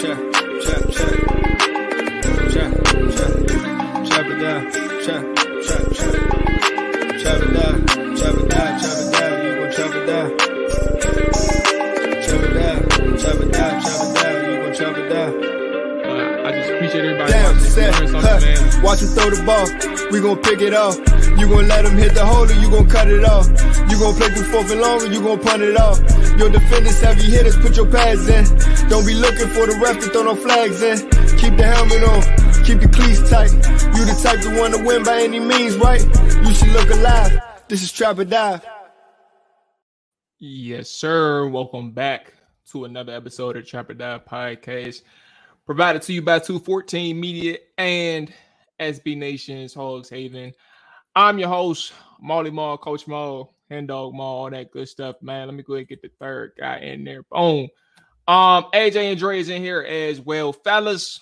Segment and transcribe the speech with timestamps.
[0.00, 0.16] check,
[0.62, 1.14] check, check,
[2.20, 2.72] check, check,
[4.08, 4.60] chop it down,
[5.04, 5.22] check,
[5.66, 6.16] check, check,
[7.20, 7.76] chop it down,
[8.16, 10.28] chop it down, chop it down, you gon' chop it down,
[12.22, 12.78] chop it down,
[13.18, 15.30] chop it down, chop it down, you gon' chop it down.
[16.00, 17.70] Uh, I just appreciate everybody Damn, watching.
[17.70, 18.82] set, Learn something, huh, man.
[18.82, 19.66] watch him throw the ball.
[20.10, 20.96] We gon' pick it off.
[21.38, 23.46] You gon' let him hit the hole or you gon' cut it off.
[23.90, 26.00] You gon' play through fourth and long or you gon' punt it off.
[26.40, 28.44] Your defenders, heavy hitters, put your pads in.
[28.88, 30.96] Don't be looking for the ref to throw no flags in.
[31.36, 33.52] Keep the helmet on, keep the cleats tight.
[33.94, 36.00] You the type to want to win by any means, right?
[36.02, 37.38] You should look alive.
[37.68, 38.64] This is Trap or Dive.
[40.38, 41.46] Yes, sir.
[41.46, 42.32] Welcome back
[42.72, 45.02] to another episode of Trap or Dive Podcast,
[45.66, 48.32] provided to you by 214 Media and
[48.80, 50.54] SB Nation's Hogs Haven.
[51.14, 55.46] I'm your host, Molly Mall, Coach Mall, Hen Dog Mall, all that good stuff, man.
[55.46, 57.22] Let me go ahead and get the third guy in there.
[57.22, 57.68] Boom.
[58.26, 61.20] Um, AJ and Dre is in here as well, fellas.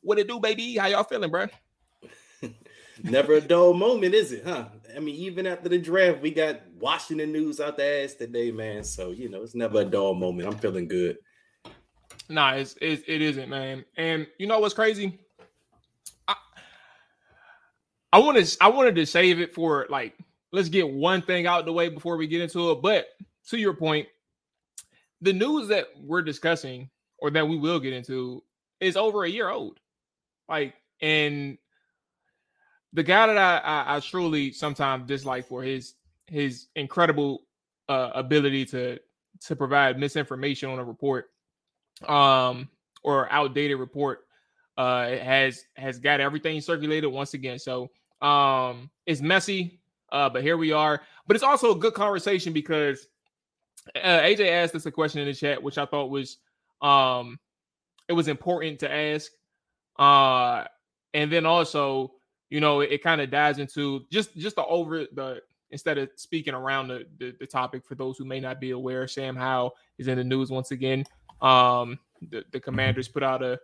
[0.00, 0.76] What it do, baby?
[0.76, 1.46] How y'all feeling, bro?
[3.02, 4.44] Never a dull moment, is it?
[4.44, 4.66] Huh?
[4.94, 8.84] I mean, even after the draft, we got Washington news out the ass today, man.
[8.84, 10.48] So you know, it's never a dull moment.
[10.48, 11.16] I'm feeling good.
[12.28, 13.84] Nah, it's, it's it isn't, man.
[13.96, 15.18] And you know what's crazy?
[16.28, 16.34] I
[18.12, 20.14] I wanted I wanted to save it for like
[20.52, 22.82] let's get one thing out the way before we get into it.
[22.82, 23.06] But
[23.48, 24.06] to your point,
[25.20, 28.42] the news that we're discussing or that we will get into
[28.80, 29.78] is over a year old.
[30.48, 31.56] Like, and
[32.92, 35.94] the guy that I I, I truly sometimes dislike for his
[36.26, 37.42] his incredible
[37.88, 38.98] uh, ability to
[39.46, 41.30] to provide misinformation on a report
[42.08, 42.68] um
[43.02, 44.20] or outdated report
[44.76, 49.80] uh has has got everything circulated once again so um it's messy
[50.12, 51.02] uh but here we are.
[51.26, 53.08] But it's also a good conversation because
[53.96, 56.38] uh, aj asked us a question in the chat which i thought was
[56.82, 57.38] um
[58.08, 59.32] it was important to ask.
[59.98, 60.64] Uh
[61.14, 62.12] and then also
[62.50, 66.10] you know it, it kind of dives into just just the over the instead of
[66.16, 69.74] speaking around the, the the topic for those who may not be aware Sam Howell
[69.98, 71.04] is in the news once again.
[71.40, 71.98] Um,
[72.30, 73.58] the, the commanders put out a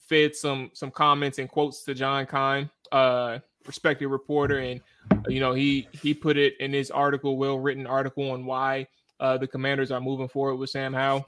[0.00, 4.80] fed some some comments and quotes to John Keim, uh, respected reporter, and
[5.12, 8.86] uh, you know he he put it in his article, well written article on why
[9.20, 11.26] uh, the commanders are moving forward with Sam Howell.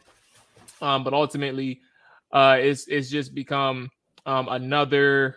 [0.81, 1.81] Um, but ultimately,
[2.33, 3.91] uh, it's it's just become
[4.27, 5.37] um, another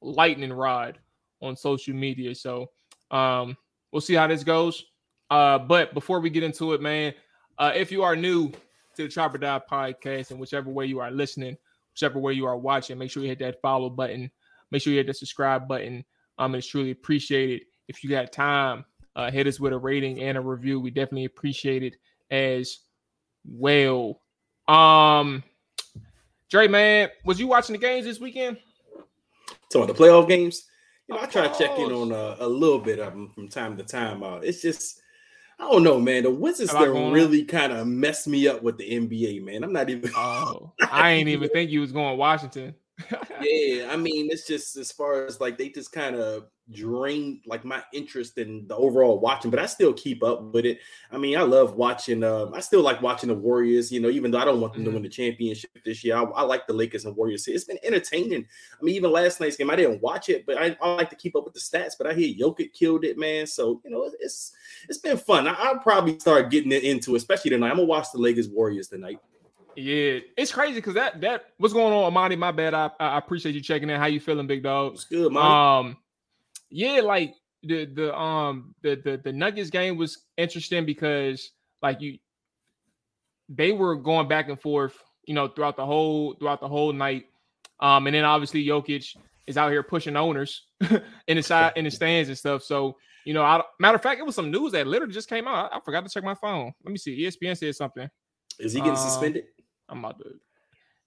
[0.00, 0.98] lightning rod
[1.42, 2.34] on social media.
[2.34, 2.70] So
[3.10, 3.56] um,
[3.92, 4.84] we'll see how this goes.
[5.30, 7.12] Uh, but before we get into it, man,
[7.58, 11.00] uh, if you are new to the Trap or Dive podcast, and whichever way you
[11.00, 11.56] are listening,
[11.92, 14.30] whichever way you are watching, make sure you hit that follow button.
[14.70, 16.04] Make sure you hit the subscribe button.
[16.38, 17.62] Um, it's truly appreciated.
[17.88, 20.80] If you got time, uh, hit us with a rating and a review.
[20.80, 21.96] We definitely appreciate it
[22.30, 22.80] as
[23.44, 24.20] well.
[24.68, 25.42] Um,
[26.50, 28.58] Dre, man, was you watching the games this weekend?
[29.70, 30.64] So the playoff games,
[31.08, 33.48] you know, I try to check in on uh, a little bit of them from
[33.48, 34.22] time to time.
[34.22, 35.00] Uh, it's just
[35.58, 36.24] I don't know, man.
[36.24, 39.64] The Wizards Am I that really kind of messed me up with the NBA, man.
[39.64, 40.10] I'm not even.
[40.14, 42.74] Oh, I ain't even think you was going to Washington.
[43.42, 47.64] Yeah, I mean, it's just as far as like they just kind of drained like
[47.64, 50.80] my interest in the overall watching, but I still keep up with it.
[51.12, 52.24] I mean, I love watching.
[52.24, 53.92] Um, I still like watching the Warriors.
[53.92, 54.86] You know, even though I don't want them Mhm.
[54.86, 57.46] to win the championship this year, I, I like the Lakers and Warriors.
[57.46, 58.46] It's been entertaining.
[58.80, 61.16] I mean, even last night's game, I didn't watch it, but I, I like to
[61.16, 61.92] keep up with the stats.
[61.98, 63.46] But I hear Jokic killed it, man.
[63.46, 64.52] So you know, it's
[64.88, 65.46] it's been fun.
[65.46, 67.70] I, I'll probably start getting it into, it, especially tonight.
[67.70, 69.20] I'm gonna watch the Lakers Warriors tonight.
[69.76, 72.36] Yeah, it's crazy because that that what's going on, Amani?
[72.36, 72.72] My bad.
[72.72, 74.00] I I appreciate you checking in.
[74.00, 74.94] How you feeling, big dog?
[74.94, 75.44] It's good, man.
[75.44, 75.96] Um,
[76.70, 81.50] yeah, like the the um the the the Nuggets game was interesting because
[81.82, 82.18] like you
[83.48, 87.26] they were going back and forth, you know, throughout the whole throughout the whole night.
[87.80, 89.14] Um, and then obviously Jokic
[89.46, 90.66] is out here pushing owners
[91.28, 92.62] in the side in the stands and stuff.
[92.62, 92.96] So
[93.26, 95.72] you know, I, matter of fact, it was some news that literally just came out.
[95.72, 96.72] I, I forgot to check my phone.
[96.84, 97.24] Let me see.
[97.24, 98.08] ESPN said something.
[98.58, 99.44] Is he getting uh, suspended?
[99.88, 100.34] I'm about to.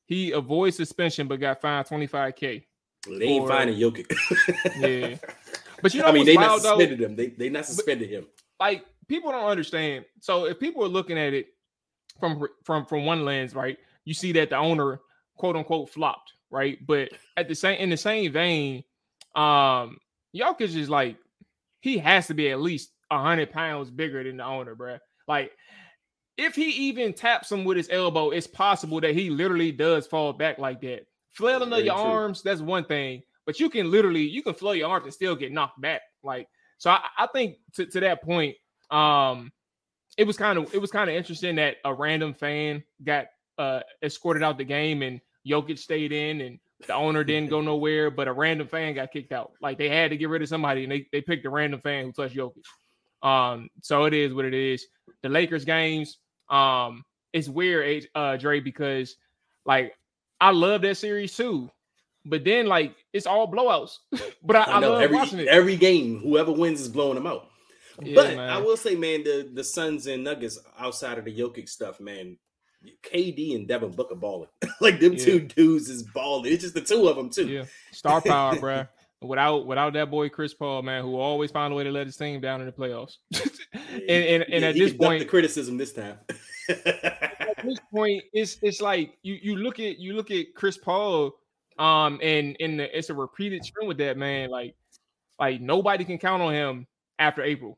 [0.05, 2.63] He avoids suspension but got fined 25k.
[3.07, 4.11] They ain't for- finding Jokic.
[4.79, 5.17] Yeah.
[5.81, 6.77] But you know I mean, they not wild, though?
[6.77, 7.15] suspended him.
[7.15, 8.25] They they not suspended him.
[8.59, 10.03] like people don't understand.
[10.19, 11.47] So if people are looking at it
[12.19, 14.99] from from from one lens, right, you see that the owner
[15.37, 16.77] quote unquote flopped, right?
[16.85, 18.83] But at the same in the same vein,
[19.35, 19.99] um,
[20.35, 21.15] Jokic is like
[21.79, 24.99] he has to be at least hundred pounds bigger than the owner, bruh.
[25.29, 25.51] Like
[26.39, 30.33] if he even taps him with his elbow, it's possible that he literally does fall
[30.33, 31.05] back like that.
[31.31, 32.03] Flailing of your true.
[32.03, 35.35] arms, that's one thing, but you can literally you can flail your arms and still
[35.35, 36.01] get knocked back.
[36.23, 36.47] Like
[36.77, 38.55] so, I, I think to, to that point,
[38.89, 39.51] um,
[40.17, 43.27] it was kind of it was kind of interesting that a random fan got
[43.57, 48.09] uh, escorted out the game, and Jokic stayed in, and the owner didn't go nowhere,
[48.09, 49.51] but a random fan got kicked out.
[49.61, 52.05] Like they had to get rid of somebody, and they, they picked a random fan
[52.05, 52.63] who touched Jokic.
[53.21, 54.85] Um, so it is what it is.
[55.21, 56.17] The Lakers games,
[56.49, 57.03] um,
[57.33, 59.15] it's weird, uh, Dre, because
[59.65, 59.93] like
[60.41, 61.69] I love that series too.
[62.25, 63.97] But then like it's all blowouts.
[64.43, 65.47] but I, I, know, I love every, watching it.
[65.47, 67.47] Every game, whoever wins is blowing them out.
[68.01, 68.49] Yeah, but man.
[68.49, 72.37] I will say, man, the the Suns and Nuggets outside of the Jokic stuff, man,
[73.03, 74.49] KD and Devin Booker balling.
[74.81, 75.25] like them yeah.
[75.25, 76.51] two dudes is balling.
[76.51, 77.47] It's just the two of them too.
[77.47, 78.85] Yeah, star power, bro.
[79.21, 82.15] Without without that boy Chris Paul, man, who always found a way to let his
[82.15, 83.17] team down in the playoffs.
[83.73, 86.17] and and, and at this point, the criticism this time.
[86.69, 91.33] at this point, it's it's like you you look at you look at Chris Paul,
[91.77, 94.51] um, and and it's a repeated trend with that man.
[94.51, 94.75] Like
[95.37, 96.87] like nobody can count on him
[97.17, 97.77] after April.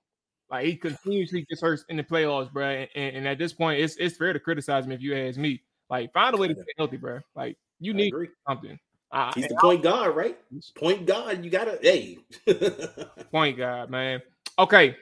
[0.51, 2.85] Like he continuously gets hurt in the playoffs, bro.
[2.93, 5.63] And, and, at this point, it's it's fair to criticize him if you ask me.
[5.89, 7.19] Like find a way to stay healthy, bro.
[7.35, 8.13] Like you need
[8.47, 8.77] something.
[9.11, 10.37] Uh, He's the point guard, right?
[10.75, 11.43] Point guard.
[11.43, 12.19] You gotta, hey.
[13.31, 14.21] point guard, man.
[14.57, 14.95] Okay,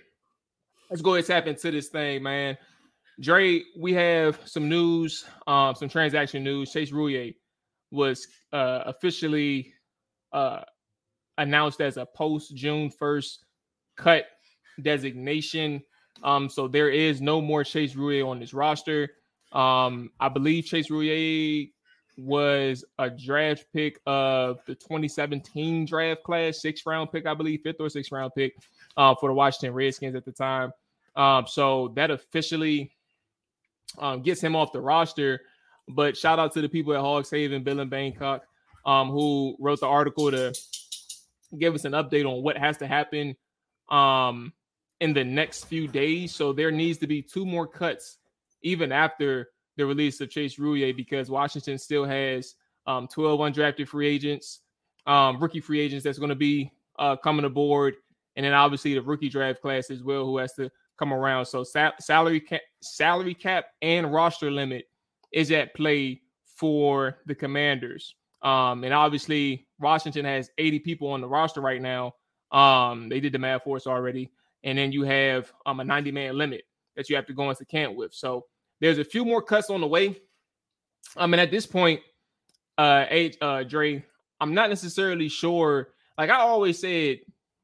[0.90, 2.58] let's go ahead and tap into this thing, man.
[3.20, 6.72] Dre, we have some news, um, some transaction news.
[6.72, 7.36] Chase Roullier
[7.92, 9.74] was uh, officially
[10.32, 10.62] uh,
[11.38, 13.38] announced as a post June 1st
[13.98, 14.26] cut
[14.82, 15.82] designation.
[16.24, 19.10] Um, so there is no more Chase Roullier on this roster.
[19.52, 21.70] Um, I believe Chase Roullier
[22.20, 27.80] was a draft pick of the 2017 draft class, sixth round pick, I believe, fifth
[27.80, 28.56] or sixth round pick
[28.98, 30.72] uh, for the Washington Redskins at the time.
[31.16, 32.92] Um, so that officially
[33.98, 35.42] um, gets him off the roster.
[35.88, 38.44] But shout out to the people at Hogs Haven, Bill in Bangkok,
[38.86, 40.54] um, who wrote the article to
[41.58, 43.36] give us an update on what has to happen
[43.90, 44.54] um,
[45.00, 46.36] in the next few days.
[46.36, 48.18] So there needs to be two more cuts
[48.62, 49.50] even after
[49.80, 52.56] the release of Chase Roullier because Washington still has
[52.88, 54.62] um, 12 undrafted free agents,
[55.08, 57.96] um, rookie free agents that's going to be uh, coming aboard,
[58.36, 61.46] and then obviously the rookie draft class as well, who has to come around.
[61.46, 64.86] So sa- salary cap, salary cap, and roster limit
[65.32, 66.22] is at play
[66.56, 68.16] for the Commanders.
[68.42, 72.14] Um, and obviously Washington has 80 people on the roster right now.
[72.52, 74.32] Um, they did the math for us already
[74.64, 76.64] and then you have um, a 90 man limit
[76.96, 78.14] that you have to go into camp with.
[78.14, 78.46] So
[78.82, 80.18] there's a few more cuts on the way.
[81.18, 82.02] I mean, at this point,
[82.78, 84.04] uh, H, uh, Dre,
[84.40, 85.90] I'm not necessarily sure.
[86.18, 87.20] Like I always said,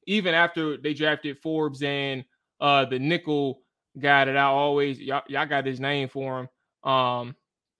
[0.08, 2.24] even after they drafted Forbes and
[2.60, 3.62] uh, the nickel
[4.00, 6.90] guy that I always y'all, y'all got his name for him.
[6.90, 7.36] Um,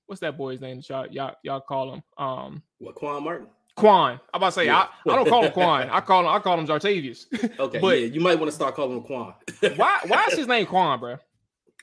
[0.08, 0.81] what's that boy's name?
[0.90, 2.04] Y'all y'all, y'all call him.
[2.18, 3.48] Um, what Quan Martin?
[3.76, 4.20] Quan.
[4.34, 4.88] I'm about to say yeah.
[5.06, 5.90] I, I don't call him Quan.
[5.90, 7.26] I call him I call him Jartavius.
[7.60, 9.34] Okay, but yeah, you might want to start calling him Quan.
[9.76, 11.18] why why is his name Quan, bro?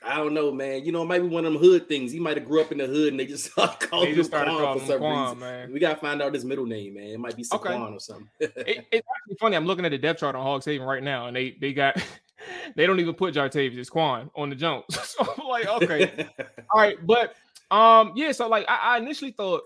[0.05, 0.83] I don't know, man.
[0.85, 2.11] You know, it might be one of them hood things.
[2.11, 4.43] He might have grew up in the hood and they just calling they just him
[4.45, 5.39] Quan for some Quan, reason.
[5.39, 5.71] Man.
[5.71, 7.07] We gotta find out his middle name, man.
[7.07, 7.93] It might be Saquon okay.
[7.93, 8.27] or something.
[8.39, 9.55] it, it's actually funny.
[9.55, 12.01] I'm looking at the depth chart on Hogs Haven right now, and they they got
[12.75, 14.85] they don't even put Jartavius it's Quan on the Jones.
[15.03, 16.27] so I'm like, okay,
[16.73, 17.35] all right, but
[17.71, 18.31] um, yeah.
[18.31, 19.63] So like, I, I initially thought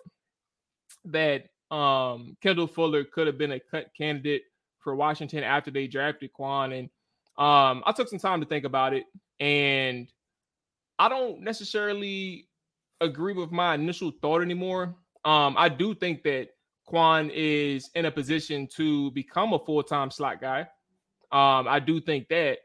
[1.05, 4.43] that um, Kendall Fuller could have been a cut candidate
[4.79, 6.71] for Washington after they drafted Quan.
[6.71, 6.89] And
[7.37, 9.05] um, I took some time to think about it,
[9.39, 10.07] and
[10.99, 12.47] I don't necessarily
[13.01, 14.95] agree with my initial thought anymore.
[15.25, 16.49] Um, I do think that
[16.85, 20.61] Quan is in a position to become a full time slot guy.
[21.31, 22.59] Um, I do think that.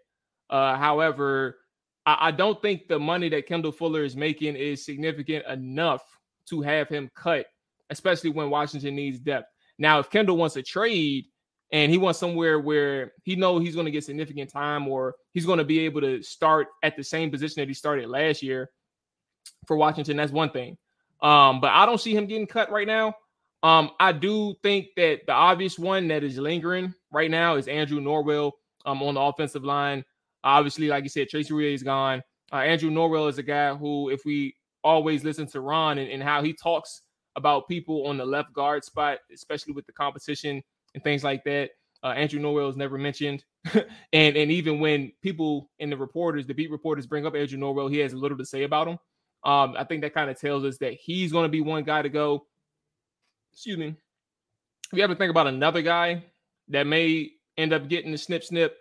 [0.48, 1.58] Uh, however,
[2.04, 6.02] I, I don't think the money that Kendall Fuller is making is significant enough
[6.48, 7.46] to have him cut
[7.92, 9.48] especially when Washington needs depth.
[9.78, 11.26] Now, if Kendall wants a trade
[11.72, 15.46] and he wants somewhere where he know he's going to get significant time or he's
[15.46, 18.70] going to be able to start at the same position that he started last year
[19.66, 20.76] for Washington, that's one thing.
[21.22, 23.14] Um, but I don't see him getting cut right now.
[23.62, 28.00] Um, I do think that the obvious one that is lingering right now is Andrew
[28.00, 28.52] Norwell
[28.84, 30.04] um, on the offensive line.
[30.44, 32.22] Obviously, like you said, Tracy Ray is gone.
[32.52, 36.22] Uh, Andrew Norwell is a guy who, if we always listen to Ron and, and
[36.22, 37.02] how he talks
[37.36, 40.60] about people on the left guard spot, especially with the competition
[40.94, 41.70] and things like that.
[42.04, 43.44] Uh, Andrew Norwell is never mentioned,
[44.12, 47.90] and and even when people in the reporters, the beat reporters, bring up Andrew Norwell,
[47.90, 48.98] he has little to say about him.
[49.44, 52.02] Um, I think that kind of tells us that he's going to be one guy
[52.02, 52.46] to go.
[53.52, 53.94] Excuse me.
[54.92, 56.24] If you ever think about another guy
[56.68, 58.76] that may end up getting the snip snip,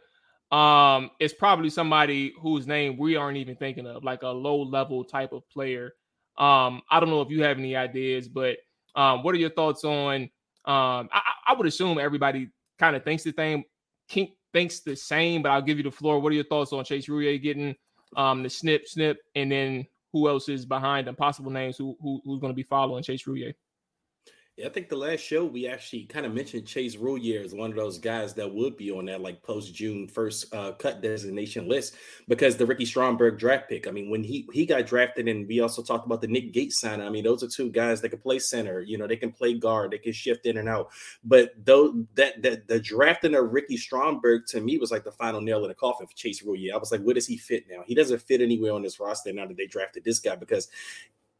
[0.52, 5.04] um, it's probably somebody whose name we aren't even thinking of, like a low level
[5.04, 5.94] type of player
[6.38, 8.58] um, I don't know if you have any ideas, but
[8.96, 10.24] um, what are your thoughts on?
[10.66, 12.48] Um, I, I would assume everybody
[12.80, 13.66] kind of thinks the thing,
[14.54, 16.18] thinks the same, but I'll give you the floor.
[16.20, 17.76] What are your thoughts on Chase Roullier getting
[18.16, 22.22] um, the snip, snip, and then who else is behind them, possible names who, who
[22.24, 23.54] who's going to be following Chase Roullier.
[24.58, 27.70] Yeah, I think the last show we actually kind of mentioned Chase Roullier as one
[27.70, 31.70] of those guys that would be on that like post June first uh, cut designation
[31.70, 31.96] list
[32.28, 33.88] because the Ricky Stromberg draft pick.
[33.88, 36.82] I mean, when he he got drafted, and we also talked about the Nick Gates
[36.82, 37.00] sign.
[37.00, 38.82] I mean, those are two guys that can play center.
[38.82, 39.92] You know, they can play guard.
[39.92, 40.90] They can shift in and out.
[41.24, 45.40] But though that that the drafting of Ricky Stromberg to me was like the final
[45.40, 46.74] nail in the coffin for Chase Roullier.
[46.74, 47.84] I was like, where does he fit now?
[47.88, 50.68] He doesn't fit anywhere on this roster now that they drafted this guy because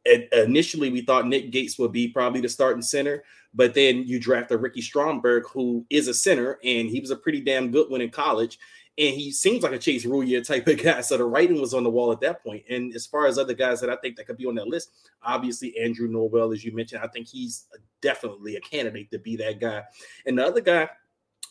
[0.04, 3.22] initially we thought Nick Gates would be probably the starting center,
[3.54, 7.16] but then you draft a Ricky Stromberg, who is a center, and he was a
[7.16, 8.58] pretty damn good one in college.
[8.98, 11.00] And he seems like a Chase Roullier type of guy.
[11.00, 12.64] So the writing was on the wall at that point.
[12.68, 14.90] And as far as other guys that I think that could be on that list,
[15.22, 17.66] obviously Andrew Norwell, as you mentioned, I think he's
[18.02, 19.82] definitely a candidate to be that guy.
[20.26, 20.90] And the other guy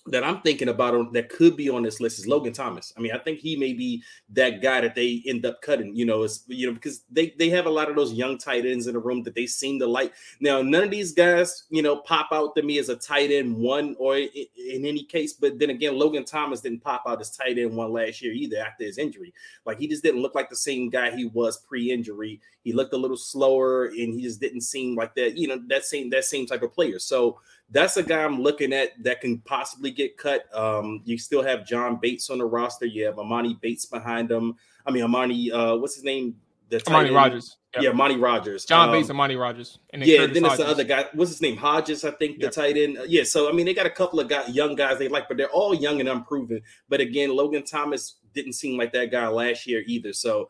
[0.08, 2.92] that I'm thinking about that could be on this list is Logan Thomas.
[2.98, 6.06] I mean, I think he may be that guy that they end up cutting, you
[6.06, 8.88] know, is you know, because they they have a lot of those young tight ends
[8.88, 10.14] in the room that they seem to like.
[10.40, 13.56] Now, none of these guys, you know, pop out to me as a tight end
[13.56, 14.30] one or in,
[14.70, 17.94] in any case, but then again, Logan Thomas didn't pop out as tight end one
[17.94, 19.32] last year either after his injury.
[19.66, 22.42] Like he just didn't look like the same guy he was pre-injury.
[22.64, 25.86] He looked a little slower and he just didn't seem like that, you know, that
[25.86, 26.98] same that same type of player.
[26.98, 27.40] So
[27.72, 30.54] that's a guy I'm looking at that can possibly get cut.
[30.56, 32.86] Um, you still have John Bates on the roster.
[32.86, 34.56] You have Emoni Bates behind him.
[34.86, 36.36] I mean, Amani, uh, what's his name?
[36.70, 37.58] The Amani Rogers.
[37.76, 37.84] Yep.
[37.84, 38.66] Yeah, Monty Rogers.
[38.66, 39.80] John um, Bates and Monty Rogers.
[39.92, 41.06] And then yeah, Curtis then it's the other guy.
[41.14, 41.56] What's his name?
[41.56, 42.52] Hodges, I think, the yep.
[42.52, 42.98] tight end.
[43.08, 45.38] Yeah, so I mean, they got a couple of guys, young guys they like, but
[45.38, 46.62] they're all young and unproven.
[46.90, 50.12] But again, Logan Thomas didn't seem like that guy last year either.
[50.12, 50.50] So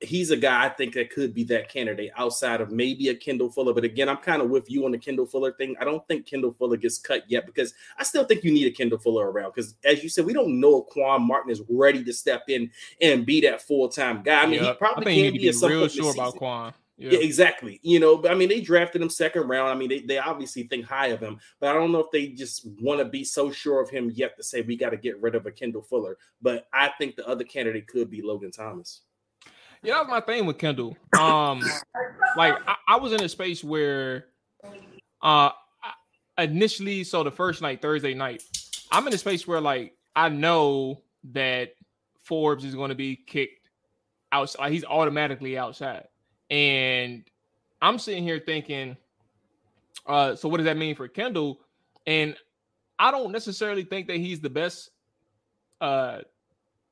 [0.00, 3.50] he's a guy I think that could be that candidate outside of maybe a Kendall
[3.50, 3.74] Fuller.
[3.74, 5.74] But again, I'm kind of with you on the Kendall Fuller thing.
[5.80, 8.70] I don't think Kendall Fuller gets cut yet because I still think you need a
[8.70, 9.52] Kendall Fuller around.
[9.54, 12.70] Because as you said, we don't know if Quan Martin is ready to step in
[13.00, 14.42] and be that full time guy.
[14.42, 16.72] I mean, he probably can be, be real sure about Quan.
[16.96, 17.12] Yeah.
[17.12, 17.18] yeah.
[17.20, 17.80] exactly.
[17.82, 19.68] You know, but I mean, they drafted him second round.
[19.68, 22.28] I mean, they, they obviously think high of him, but I don't know if they
[22.28, 25.20] just want to be so sure of him yet to say we got to get
[25.20, 26.18] rid of a Kendall Fuller.
[26.42, 29.02] But I think the other candidate could be Logan Thomas.
[29.82, 30.96] Yeah, that was my thing with Kendall.
[31.18, 31.62] Um,
[32.36, 34.26] like I, I was in a space where,
[35.22, 35.50] uh,
[36.36, 38.42] initially, so the first night, Thursday night,
[38.90, 41.74] I'm in a space where like I know that
[42.18, 43.68] Forbes is going to be kicked
[44.32, 44.60] outside.
[44.62, 46.08] Like, he's automatically outside,
[46.50, 47.24] and
[47.80, 48.96] I'm sitting here thinking,
[50.06, 51.60] uh, so what does that mean for Kendall?
[52.06, 52.36] And
[52.98, 54.90] I don't necessarily think that he's the best
[55.80, 56.18] uh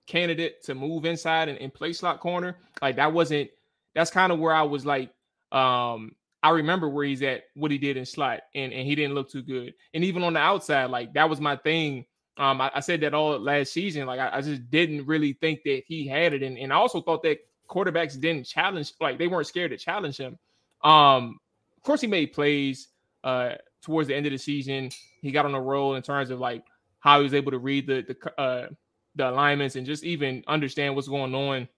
[0.06, 2.56] candidate to move inside and, and play slot corner.
[2.80, 3.50] Like that wasn't
[3.94, 5.10] that's kind of where I was like,
[5.52, 9.14] um, I remember where he's at, what he did in slot, and, and he didn't
[9.14, 9.75] look too good.
[9.94, 12.04] And even on the outside, like that was my thing.
[12.36, 14.06] Um, I, I said that all last season.
[14.06, 16.42] Like I, I, just didn't really think that he had it.
[16.42, 20.18] And, and I also thought that quarterbacks didn't challenge, like they weren't scared to challenge
[20.18, 20.38] him.
[20.84, 21.40] Um,
[21.76, 22.88] of course, he made plays
[23.25, 24.90] uh towards the end of the season.
[25.22, 26.64] He got on a roll in terms of like
[27.00, 28.68] how he was able to read the the uh
[29.16, 31.68] the alignments and just even understand what's going on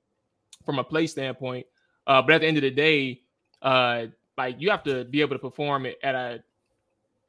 [0.64, 1.66] from a play standpoint.
[2.06, 3.20] Uh, but at the end of the day,
[3.62, 6.42] uh, like you have to be able to perform it at a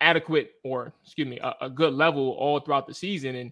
[0.02, 3.36] adequate or excuse me a, a good level all throughout the season.
[3.36, 3.52] And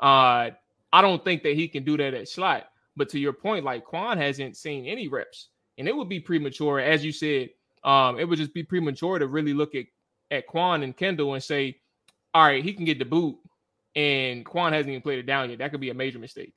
[0.00, 0.50] uh,
[0.92, 2.70] I don't think that he can do that at slot.
[2.96, 6.80] But to your point, like Quan hasn't seen any reps, and it would be premature,
[6.80, 7.50] as you said.
[7.84, 9.84] Um, it would just be premature to really look at
[10.30, 11.78] at Quan and Kendall and say,
[12.34, 13.38] all right, he can get the boot
[13.98, 15.58] and Quan hasn't even played it down yet.
[15.58, 16.54] That could be a major mistake.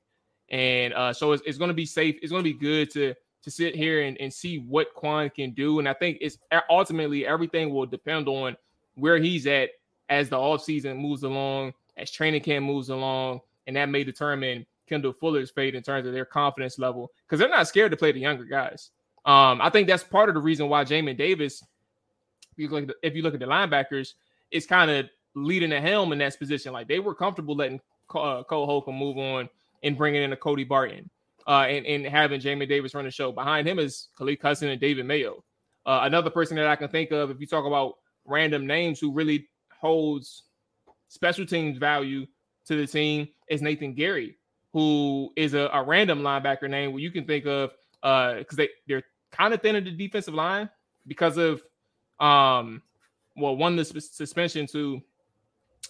[0.48, 2.16] And uh, so it's, it's going to be safe.
[2.22, 5.50] It's going to be good to to sit here and, and see what Quan can
[5.50, 5.80] do.
[5.80, 6.38] And I think it's
[6.70, 8.56] ultimately everything will depend on
[8.94, 9.70] where he's at
[10.08, 15.12] as the offseason moves along, as training camp moves along, and that may determine Kendall
[15.12, 18.20] Fuller's fate in terms of their confidence level because they're not scared to play the
[18.20, 18.90] younger guys.
[19.24, 21.64] Um, I think that's part of the reason why Jamin Davis,
[22.52, 24.14] if you look at the, you look at the linebackers,
[24.52, 26.72] is kind of leading the helm in that position.
[26.72, 27.80] Like they were comfortable letting
[28.14, 29.48] uh, Cole Holcomb move on
[29.82, 31.08] and bringing in a Cody Barton
[31.46, 33.32] uh, and, and having Jamin Davis run the show.
[33.32, 35.44] Behind him is Khaleke Hudson and David Mayo.
[35.84, 39.12] Uh, another person that I can think of, if you talk about random names who
[39.12, 39.48] really
[39.80, 40.44] holds
[41.08, 42.26] special teams value
[42.66, 44.38] to the team, is Nathan Gary,
[44.72, 48.68] who is a, a random linebacker name where you can think of because uh, they,
[48.86, 50.68] they're kind of thin in the defensive line
[51.06, 51.62] because of
[52.20, 52.82] um
[53.36, 55.00] well one the suspension to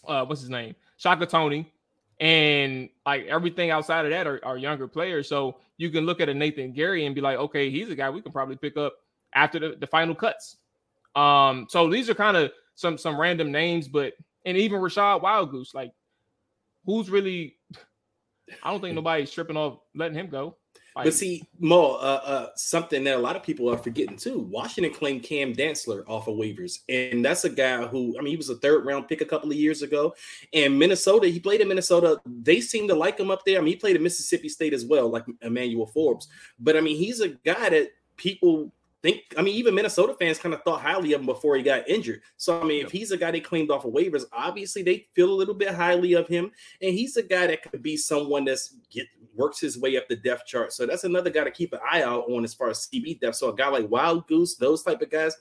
[0.06, 1.72] uh, what's his name, Shaka Toney,
[2.20, 5.28] and like everything outside of that are, are, younger players.
[5.28, 8.10] So you can look at a Nathan Gary and be like, okay, he's a guy
[8.10, 8.94] we can probably pick up
[9.34, 10.56] after the, the final cuts.
[11.14, 15.74] Um, so these are kind of some some random names, but and even Rachad Wildgoose,
[15.74, 15.92] like
[16.86, 17.56] who's really
[18.62, 20.56] I don't think nobody's tripping off letting him go.
[20.94, 24.40] Like, but see, Mo, uh, uh, something that a lot of people are forgetting too.
[24.50, 28.36] Washington claimed Cam Dantzler off of waivers, and that's a guy who, I mean, he
[28.36, 30.14] was a third round pick a couple of years ago.
[30.52, 32.20] And Minnesota, he played in Minnesota.
[32.26, 33.58] They seem to like him up there.
[33.58, 36.28] I mean, he played at Mississippi State as well, like Emmanuel Forbes.
[36.58, 39.22] But I mean, he's a guy that people think.
[39.36, 42.22] I mean, even Minnesota fans kind of thought highly of him before he got injured.
[42.36, 42.86] So I mean, yep.
[42.86, 45.74] if he's a guy they claimed off of waivers, obviously they feel a little bit
[45.74, 49.78] highly of him, and he's a guy that could be someone that's get works his
[49.78, 50.72] way up the depth chart.
[50.72, 53.36] So that's another guy to keep an eye out on as far as CB depth.
[53.36, 55.36] So a guy like Wildgoose, those type of guys,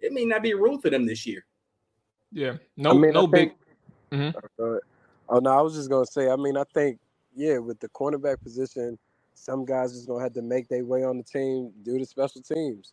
[0.00, 1.44] it may not be room for them this year.
[2.32, 3.52] Yeah, no, I mean, no big.
[4.10, 4.76] Mm-hmm.
[5.28, 6.30] Oh no, I was just gonna say.
[6.30, 6.98] I mean, I think
[7.34, 8.98] yeah, with the cornerback position,
[9.34, 12.42] some guys just gonna have to make their way on the team due to special
[12.42, 12.92] teams.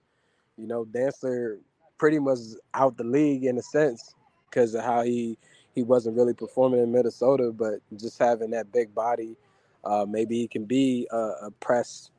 [0.59, 1.57] You know, Dantzler
[1.97, 2.39] pretty much
[2.73, 4.13] out the league in a sense
[4.49, 5.37] because of how he
[5.73, 9.37] he wasn't really performing in Minnesota, but just having that big body
[9.83, 12.11] uh, maybe he can be a, a press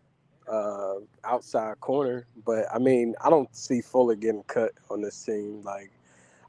[0.50, 0.94] uh,
[1.24, 5.62] outside corner, but I mean, I don't see Fuller getting cut on this team.
[5.62, 5.90] Like,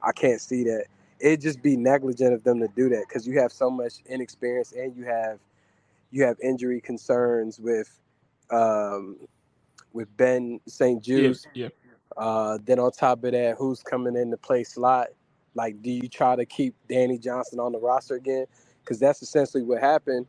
[0.01, 0.85] I can't see that.
[1.19, 4.71] It'd just be negligent of them to do that because you have so much inexperience
[4.71, 5.39] and you have
[6.09, 7.99] you have injury concerns with
[8.49, 9.17] um,
[9.93, 10.59] with Ben.
[11.53, 11.65] Yeah.
[11.65, 11.69] yeah.
[12.17, 15.07] Uh, then on top of that, who's coming in to play slot?
[15.55, 18.45] Like, do you try to keep Danny Johnson on the roster again?
[18.83, 20.27] Because that's essentially what happened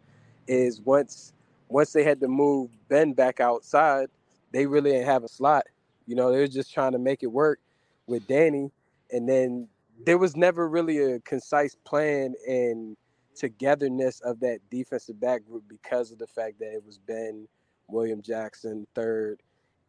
[0.48, 1.32] is once
[1.68, 4.08] once they had to move Ben back outside,
[4.52, 5.64] they really didn't have a slot.
[6.06, 7.60] You know, they were just trying to make it work
[8.06, 8.70] with Danny,
[9.10, 9.68] and then
[10.04, 12.96] there was never really a concise plan and
[13.36, 17.48] togetherness of that defensive back group because of the fact that it was Ben,
[17.88, 19.42] William Jackson third,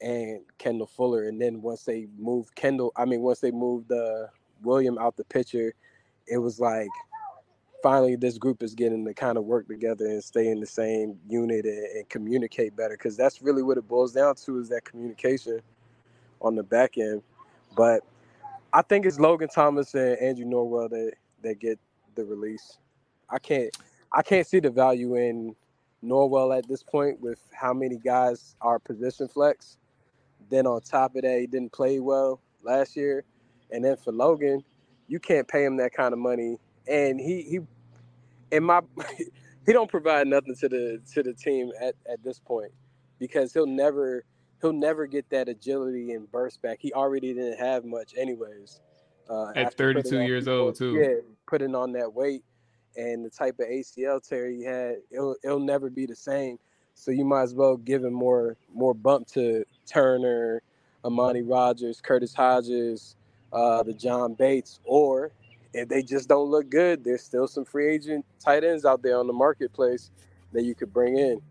[0.04, 1.28] and Kendall Fuller.
[1.28, 4.28] And then once they moved Kendall, I mean, once they moved uh,
[4.62, 5.74] William out the picture,
[6.28, 6.90] it was like
[7.82, 11.20] finally this group is getting to kind of work together and stay in the same
[11.28, 14.86] unit and, and communicate better because that's really what it boils down to is that
[14.86, 15.60] communication
[16.42, 17.22] on the back end.
[17.76, 18.04] But
[18.72, 21.14] I think it's Logan Thomas and Andrew Norwell that
[21.44, 21.80] that get
[22.16, 22.78] the release.
[23.30, 23.76] I can't
[24.12, 25.56] I can't see the value in
[26.04, 29.78] Norwell at this point with how many guys are position flex.
[30.54, 33.24] Then on top of that, he didn't play well last year.
[33.72, 34.64] And then for Logan,
[35.08, 37.60] you can't pay him that kind of money and he he
[38.52, 38.82] in my
[39.66, 42.72] he don't provide nothing to the to the team at, at this point
[43.20, 44.26] because he'll never
[44.62, 46.78] he'll never get that agility and burst back.
[46.80, 48.82] He already didn't have much anyways.
[49.30, 50.96] Uh, At 32 years old too.
[50.96, 51.16] Yeah,
[51.48, 52.44] putting on that weight
[52.96, 56.58] and the type of ACL tear he had, it'll it'll never be the same.
[56.96, 60.62] So you might as well give him more more bump to Turner,
[61.04, 63.16] Amani Rogers, Curtis Hodges,
[63.52, 65.32] uh, the John Bates, or
[65.74, 69.18] if they just don't look good, there's still some free agent tight ends out there
[69.18, 70.12] on the marketplace
[70.52, 71.42] that you could bring in.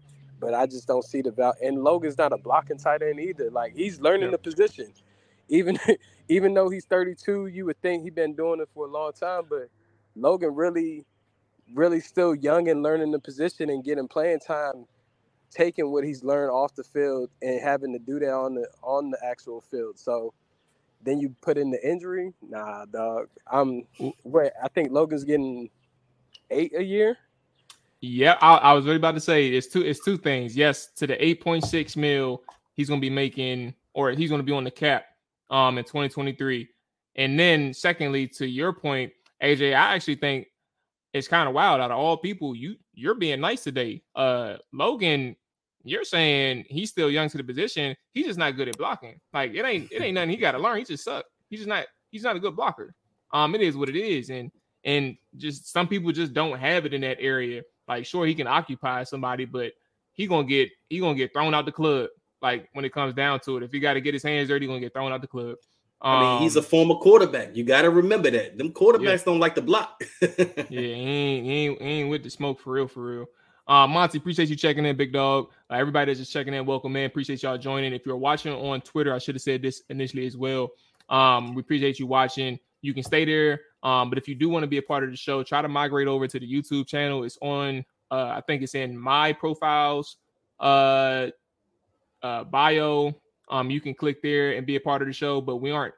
[0.40, 1.54] But I just don't see the value.
[1.62, 3.50] And Logan's not a blocking tight end either.
[3.50, 4.32] Like he's learning yeah.
[4.32, 4.92] the position.
[5.48, 5.78] Even
[6.28, 9.42] even though he's 32, you would think he's been doing it for a long time.
[9.48, 9.68] But
[10.16, 11.04] Logan really,
[11.74, 14.86] really still young and learning the position and getting playing time,
[15.52, 19.10] taking what he's learned off the field and having to do that on the on
[19.10, 19.98] the actual field.
[19.98, 20.32] So
[21.02, 22.32] then you put in the injury.
[22.42, 23.28] Nah, dog.
[23.50, 23.84] I'm
[24.24, 24.52] wait.
[24.62, 25.68] I think Logan's getting
[26.50, 27.16] eight a year.
[28.00, 29.82] Yeah, I, I was really about to say it's two.
[29.82, 30.56] It's two things.
[30.56, 32.42] Yes, to the eight point six mil,
[32.74, 35.04] he's gonna be making, or he's gonna be on the cap,
[35.50, 36.68] um, in twenty twenty three.
[37.14, 39.12] And then, secondly, to your point,
[39.42, 40.48] AJ, I actually think
[41.12, 41.80] it's kind of wild.
[41.80, 44.02] Out of all people, you you're being nice today.
[44.16, 45.36] Uh, Logan
[45.84, 47.96] you're saying he's still young to the position.
[48.12, 49.20] He's just not good at blocking.
[49.32, 50.78] Like it ain't it ain't nothing he got to learn.
[50.78, 51.24] He just suck.
[51.48, 52.94] He's just not he's not a good blocker.
[53.32, 54.50] Um, it is what it is, and
[54.84, 57.62] and just some people just don't have it in that area.
[57.88, 59.72] Like sure he can occupy somebody, but
[60.12, 62.08] he gonna get he gonna get thrown out the club.
[62.40, 64.66] Like when it comes down to it, if he got to get his hands dirty,
[64.66, 65.56] he gonna get thrown out the club.
[66.04, 67.54] Um, I mean, he's a um, former quarterback.
[67.54, 68.58] You got to remember that.
[68.58, 69.24] Them quarterbacks yeah.
[69.24, 70.02] don't like to block.
[70.20, 70.28] yeah,
[70.68, 73.26] he ain't, he ain't, he ain't with the smoke for real, for real.
[73.68, 75.48] Uh, Monty, appreciate you checking in, big dog.
[75.70, 77.04] Uh, everybody that's just checking in, welcome in.
[77.04, 77.92] Appreciate y'all joining.
[77.92, 80.70] If you're watching on Twitter, I should have said this initially as well.
[81.08, 82.58] Um, we appreciate you watching.
[82.80, 83.60] You can stay there.
[83.82, 85.68] Um, but if you do want to be a part of the show, try to
[85.68, 87.22] migrate over to the YouTube channel.
[87.24, 90.16] It's on, uh, I think it's in my profiles
[90.58, 91.28] uh,
[92.22, 93.14] uh, bio.
[93.48, 95.94] Um, you can click there and be a part of the show, but we aren't,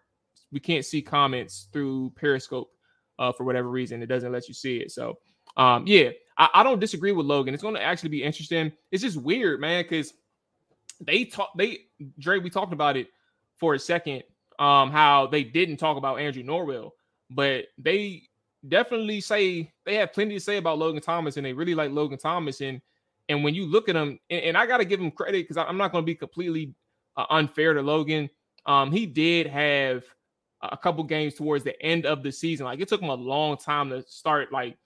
[0.53, 2.71] we can't see comments through Periscope
[3.19, 4.03] uh, for whatever reason.
[4.03, 4.91] It doesn't let you see it.
[4.91, 5.19] So,
[5.57, 7.55] um, yeah, I, I don't disagree with Logan.
[7.55, 8.73] It's going to actually be interesting.
[8.91, 10.15] It's just weird, man, because
[11.01, 11.51] they talk.
[11.57, 11.87] They
[12.19, 13.09] Dre, we talked about it
[13.57, 14.23] for a second.
[14.59, 16.93] Um, how they didn't talk about Andrew Norwell,
[17.31, 18.23] but they
[18.69, 22.19] definitely say they have plenty to say about Logan Thomas, and they really like Logan
[22.19, 22.61] Thomas.
[22.61, 22.81] And
[23.29, 25.57] And when you look at him, and, and I got to give him credit because
[25.57, 26.75] I'm not going to be completely
[27.17, 28.31] uh, unfair to Logan.
[28.67, 30.05] Um, he did have
[30.63, 32.65] a couple games towards the end of the season.
[32.67, 34.77] Like it took him a long time to start like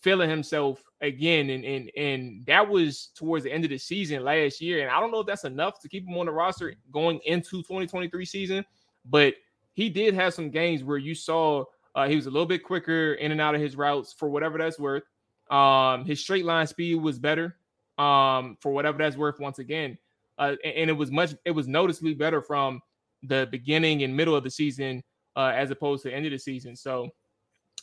[0.00, 1.50] feeling himself again.
[1.50, 4.82] And and and that was towards the end of the season last year.
[4.82, 7.62] And I don't know if that's enough to keep him on the roster going into
[7.62, 8.64] 2023 season,
[9.04, 9.34] but
[9.74, 13.14] he did have some games where you saw uh, he was a little bit quicker
[13.14, 15.02] in and out of his routes for whatever that's worth.
[15.50, 17.56] Um, his straight line speed was better
[17.98, 19.40] um, for whatever that's worth.
[19.40, 19.98] Once again,
[20.38, 22.80] uh, and, it was much it was noticeably better from
[23.22, 25.02] the beginning and middle of the season
[25.36, 26.76] uh, as opposed to end of the season.
[26.76, 27.08] So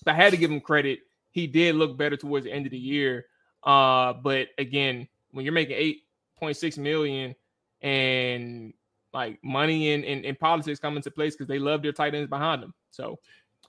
[0.05, 0.99] I had to give him credit.
[1.37, 3.27] He did look better towards the end of the year.
[3.63, 6.01] Uh, but again, when you're making eight
[6.35, 7.35] point six million
[7.81, 8.73] and
[9.13, 12.27] like money and, and, and politics come into place because they love their tight ends
[12.27, 12.73] behind them.
[12.89, 13.19] So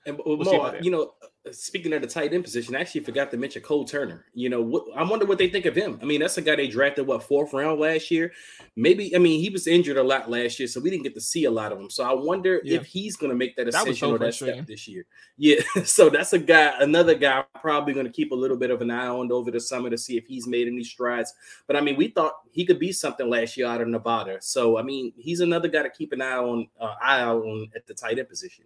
[0.07, 1.13] and we'll Mo, you know,
[1.53, 4.27] speaking of the tight end position, I actually forgot to mention Cole Turner.
[4.35, 5.99] You know, what, I wonder what they think of him.
[6.03, 8.33] I mean, that's a guy they drafted what fourth round last year.
[8.77, 11.21] Maybe I mean he was injured a lot last year, so we didn't get to
[11.21, 11.91] see a lot of him.
[11.91, 12.77] So I wonder yeah.
[12.77, 15.07] if he's going to make that ascension that or that step this year.
[15.37, 18.83] Yeah, so that's a guy, another guy, probably going to keep a little bit of
[18.83, 21.35] an eye on over the summer to see if he's made any strides.
[21.67, 24.39] But I mean, we thought he could be something last year out of Nevada.
[24.41, 27.71] So I mean, he's another guy to keep an eye on, uh, eye out on
[27.75, 28.65] at the tight end position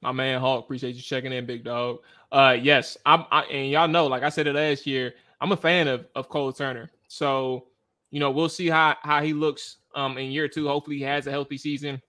[0.00, 0.64] my man Hawk.
[0.64, 1.98] Appreciate you checking in, big dog.
[2.32, 5.56] Uh, yes, I'm, I, and y'all know, like I said it last year, I'm a
[5.56, 6.90] fan of of Cole Turner.
[7.08, 7.66] So,
[8.10, 10.68] you know, we'll see how how he looks um in year two.
[10.68, 12.00] Hopefully, he has a healthy season.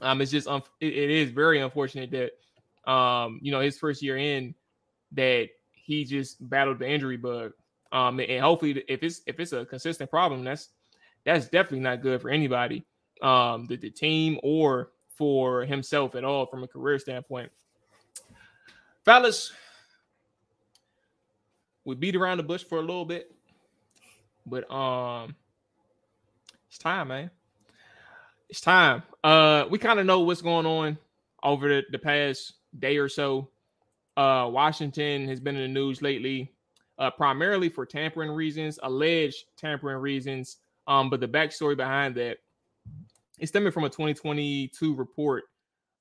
[0.00, 4.02] Um, it's just um, it, it is very unfortunate that um, you know, his first
[4.02, 4.54] year in
[5.12, 7.52] that he just battled the injury bug.
[7.92, 10.68] Um, and hopefully, if it's if it's a consistent problem, that's
[11.24, 12.84] that's definitely not good for anybody,
[13.20, 17.52] um, the, the team or for himself at all from a career standpoint.
[19.04, 19.52] Fellas,
[21.84, 23.30] we beat around the bush for a little bit,
[24.46, 25.34] but um,
[26.70, 27.30] it's time, man.
[28.48, 29.02] It's time.
[29.22, 30.96] Uh, we kind of know what's going on
[31.42, 33.50] over the, the past day or so.
[34.16, 36.50] Uh, Washington has been in the news lately,
[36.98, 40.56] uh, primarily for tampering reasons, alleged tampering reasons.
[40.86, 42.38] Um, but the backstory behind that
[43.40, 45.44] it's stemming from a 2022 report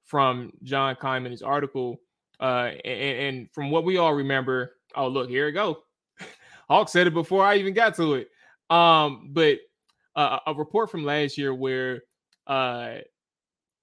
[0.03, 1.99] from John Keim in his article.
[2.39, 5.83] Uh, and, and, from what we all remember, oh look, here it go.
[6.69, 8.29] Hawk said it before I even got to it.
[8.69, 9.59] Um, but
[10.15, 12.03] uh, a report from last year where
[12.47, 12.95] uh,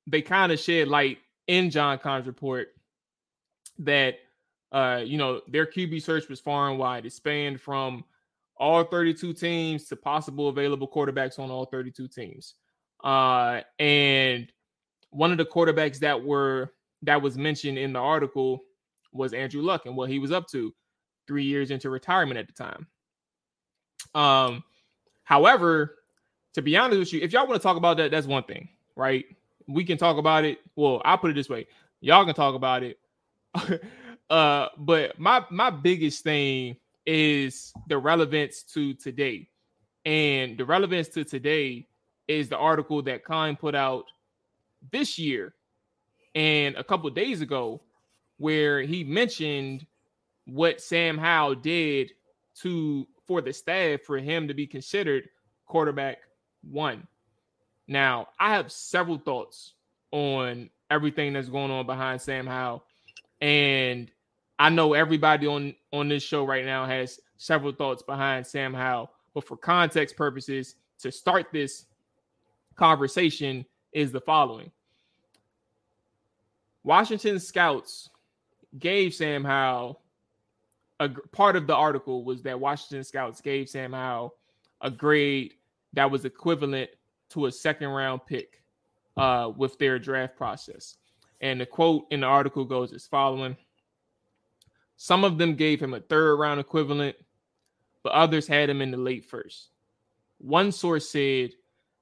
[0.06, 2.68] they kind of shed light in John Keim's report
[3.78, 4.16] that
[4.72, 7.06] uh, you know their QB search was far and wide.
[7.06, 8.04] It spanned from
[8.58, 12.54] all 32 teams to possible available quarterbacks on all 32 teams.
[13.02, 14.50] Uh, and
[15.10, 18.64] one of the quarterbacks that were that was mentioned in the article
[19.12, 20.74] was Andrew Luck and what he was up to
[21.26, 22.86] three years into retirement at the time.
[24.14, 24.64] Um,
[25.24, 25.96] however,
[26.54, 28.68] to be honest with you, if y'all want to talk about that, that's one thing,
[28.94, 29.24] right?
[29.66, 30.58] We can talk about it.
[30.74, 31.66] Well, I'll put it this way:
[32.00, 32.98] y'all can talk about it.
[34.30, 39.48] uh, but my my biggest thing is the relevance to today,
[40.04, 41.86] and the relevance to today
[42.28, 44.04] is the article that Keim put out
[44.92, 45.54] this year
[46.34, 47.80] and a couple days ago,
[48.36, 49.86] where he mentioned
[50.44, 52.12] what Sam Howell did
[52.60, 55.28] to for the staff for him to be considered
[55.66, 56.18] quarterback
[56.62, 57.06] one.
[57.88, 59.72] Now, I have several thoughts
[60.12, 62.84] on everything that's going on behind Sam Howell,
[63.40, 64.10] and
[64.58, 69.10] I know everybody on on this show right now has several thoughts behind Sam Howell.
[69.34, 71.86] But for context purposes, to start this
[72.76, 74.70] conversation is the following
[76.84, 78.10] Washington scouts
[78.78, 80.02] gave Sam Howell
[81.00, 84.34] a part of the article was that Washington scouts gave Sam Howell
[84.80, 85.54] a grade
[85.92, 86.90] that was equivalent
[87.30, 88.62] to a second round pick
[89.16, 90.96] uh, with their draft process.
[91.40, 93.56] And the quote in the article goes as following
[94.96, 97.16] Some of them gave him a third round equivalent,
[98.02, 99.70] but others had him in the late first.
[100.38, 101.50] One source said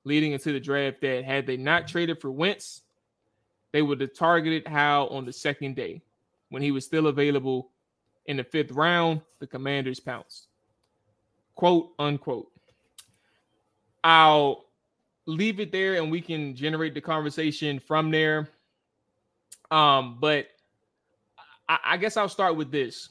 [0.05, 2.83] leading into the draft that had they not traded for Wentz,
[3.73, 6.03] they would have targeted Howell on the second day.
[6.51, 7.71] When he was still available
[8.27, 10.47] in the fifth round, the commanders pounced.
[11.55, 12.51] Quote unquote.
[14.05, 14.67] I'll
[15.27, 18.51] leave it there and we can generate the conversation from there.
[19.71, 20.49] Um, but
[21.69, 23.09] I, I guess I'll start with this.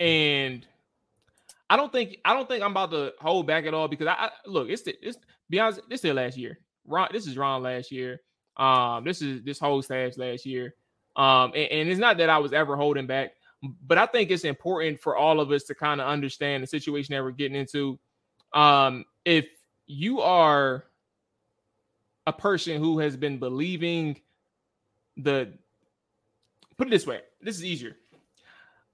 [0.00, 0.66] And
[1.70, 4.12] I don't think I don't think I'm about to hold back at all because I,
[4.12, 5.18] I look, it's the, it's
[5.52, 6.58] be honest, this is their last year.
[6.86, 8.20] Ron, this is Ron last year.
[8.56, 10.74] Um, this is this whole staff's last year.
[11.14, 13.32] Um, and, and, it's not that I was ever holding back.
[13.86, 17.14] But I think it's important for all of us to kind of understand the situation
[17.14, 17.98] that we're getting into.
[18.54, 19.46] Um, if
[19.86, 20.84] you are
[22.26, 24.20] a person who has been believing
[25.18, 25.52] the
[26.78, 27.96] put it this way, this is easier.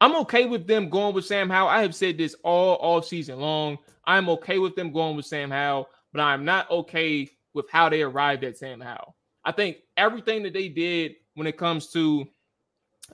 [0.01, 1.69] I'm okay with them going with Sam Howell.
[1.69, 3.79] I have said this all all season long.
[4.05, 8.03] I'm okay with them going with Sam Howell, but I'm not okay with how they
[8.03, 9.17] arrived at Sam Howell.
[9.45, 12.27] I think everything that they did when it comes to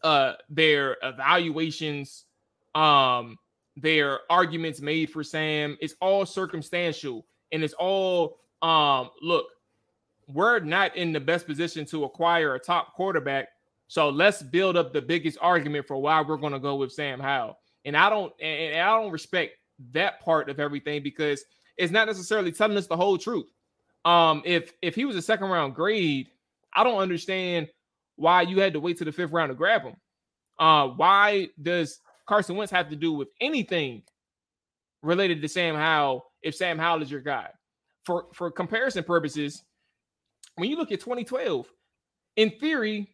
[0.03, 2.25] uh their evaluations,
[2.75, 3.39] um,
[3.77, 9.47] their arguments made for Sam, it's all circumstantial and it's all um look,
[10.27, 13.49] we're not in the best position to acquire a top quarterback
[13.89, 17.21] so let's build up the biggest argument for why we're going to go with Sam
[17.21, 17.59] Howell.
[17.85, 19.59] And I don't and I don't respect
[19.93, 21.45] that part of everything because
[21.77, 23.47] it's not necessarily telling us the whole truth.
[24.05, 26.29] Um, if if he was a second round grade,
[26.75, 27.69] I don't understand
[28.17, 29.97] why you had to wait to the fifth round to grab him.
[30.59, 34.03] Uh, why does Carson Wentz have to do with anything
[35.03, 37.49] related to Sam Howell if Sam Howell is your guy?
[38.05, 39.63] For for comparison purposes,
[40.57, 41.67] when you look at 2012,
[42.37, 43.09] in theory,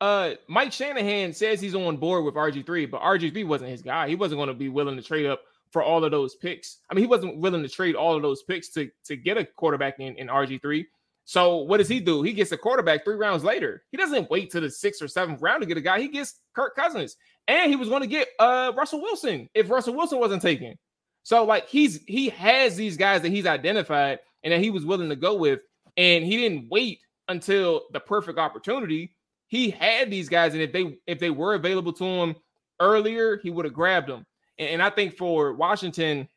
[0.00, 4.08] uh Mike Shanahan says he's on board with RG3, but RG3 wasn't his guy.
[4.08, 6.78] He wasn't going to be willing to trade up for all of those picks.
[6.90, 9.44] I mean, he wasn't willing to trade all of those picks to, to get a
[9.44, 10.86] quarterback in, in RG3.
[11.24, 12.22] So what does he do?
[12.22, 13.82] He gets a quarterback three rounds later.
[13.90, 16.00] He doesn't wait to the sixth or seventh round to get a guy.
[16.00, 17.16] He gets Kirk Cousins.
[17.48, 20.76] And he was going to get uh Russell Wilson if Russell Wilson wasn't taken.
[21.22, 25.08] So like he's he has these guys that he's identified and that he was willing
[25.08, 25.60] to go with,
[25.96, 29.16] and he didn't wait until the perfect opportunity
[29.48, 32.36] he had these guys, and if they if they were available to him
[32.80, 34.26] earlier, he would have grabbed them.
[34.58, 36.28] And, I think for Washington,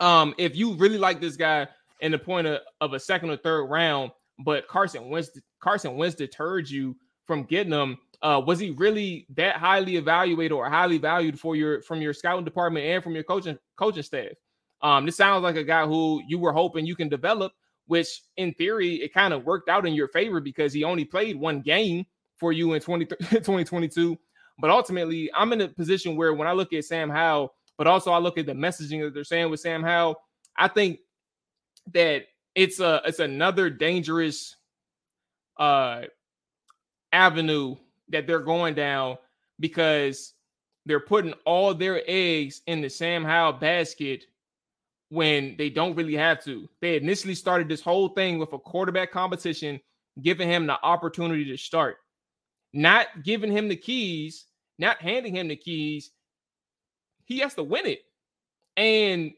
[0.00, 1.68] um, if you really like this guy
[2.00, 4.10] in the point of, of a second or third round,
[4.44, 7.98] but Carson Wentz Carson Wentz deterred you from getting him.
[8.22, 12.44] Uh, was he really that highly evaluated or highly valued for your from your scouting
[12.44, 14.32] department and from your coaching coaching staff?
[14.82, 17.52] Um, this sounds like a guy who you were hoping you can develop,
[17.86, 21.36] which in theory it kind of worked out in your favor because he only played
[21.36, 22.06] one game
[22.38, 24.18] for you in 20, 2022.
[24.60, 28.12] But ultimately, I'm in a position where when I look at Sam Howell, but also
[28.12, 30.20] I look at the messaging that they're saying with Sam Howell,
[30.56, 31.00] I think
[31.92, 34.56] that it's a it's another dangerous
[35.56, 36.02] uh
[37.12, 37.76] avenue
[38.08, 39.16] that they're going down
[39.58, 40.34] because
[40.86, 44.24] they're putting all their eggs in the Sam Howell basket
[45.08, 46.68] when they don't really have to.
[46.80, 49.80] They initially started this whole thing with a quarterback competition,
[50.22, 51.96] giving him the opportunity to start
[52.72, 54.46] not giving him the keys,
[54.80, 56.10] not handing him the keys,
[57.26, 58.00] he has to win it.
[58.76, 59.32] And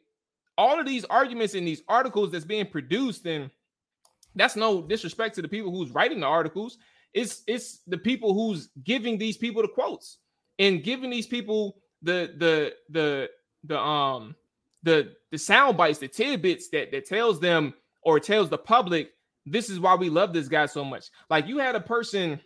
[0.56, 3.50] all of these arguments in these articles that's being produced, and
[4.34, 6.78] that's no disrespect to the people who's writing the articles.
[7.12, 10.18] It's it's the people who's giving these people the quotes
[10.58, 13.28] and giving these people the the the
[13.64, 14.34] the um
[14.82, 19.10] the the sound bites, the tidbits that that tells them or tells the public
[19.44, 21.06] this is why we love this guy so much.
[21.28, 22.40] Like you had a person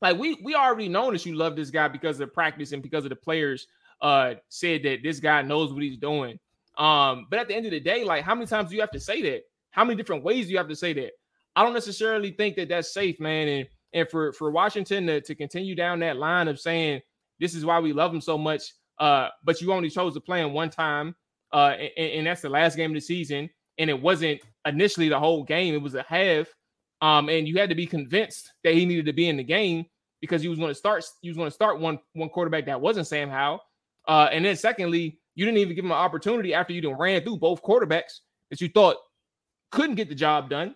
[0.00, 3.04] like we we already know that you love this guy because of practice and because
[3.04, 3.66] of the players
[4.00, 6.38] uh said that this guy knows what he's doing.
[6.78, 8.90] Um, but at the end of the day, like how many times do you have
[8.92, 9.42] to say that?
[9.70, 11.12] How many different ways do you have to say that?
[11.56, 13.48] I don't necessarily think that that's safe, man.
[13.48, 17.02] And and for for Washington to, to continue down that line of saying
[17.38, 20.40] this is why we love him so much, uh, but you only chose to play
[20.40, 21.14] him one time,
[21.52, 25.18] uh, and, and that's the last game of the season, and it wasn't initially the
[25.18, 26.46] whole game; it was a half.
[27.00, 29.86] Um, and you had to be convinced that he needed to be in the game
[30.20, 31.04] because he was going to start.
[31.22, 33.60] He was going to start one one quarterback that wasn't Sam Howell.
[34.06, 37.22] Uh, and then secondly, you didn't even give him an opportunity after you done ran
[37.22, 38.96] through both quarterbacks that you thought
[39.70, 40.74] couldn't get the job done.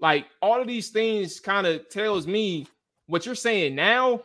[0.00, 2.66] Like all of these things kind of tells me
[3.06, 4.22] what you're saying now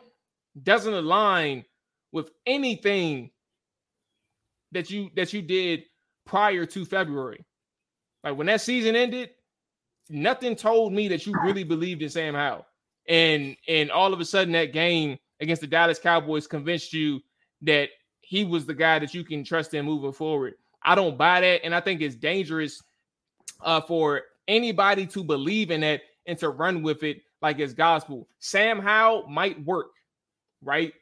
[0.62, 1.64] doesn't align
[2.12, 3.30] with anything
[4.72, 5.84] that you that you did
[6.26, 7.44] prior to February.
[8.24, 9.30] Like when that season ended,
[10.10, 12.66] nothing told me that you really believed in Sam Howell.
[13.08, 17.20] And and all of a sudden that game against the Dallas Cowboys convinced you
[17.62, 17.88] that
[18.20, 20.54] he was the guy that you can trust in moving forward.
[20.82, 22.82] I don't buy that, and I think it's dangerous
[23.62, 28.28] uh, for anybody to believe in that and to run with it like it's gospel.
[28.38, 29.92] Sam Howell might work,
[30.62, 30.92] right?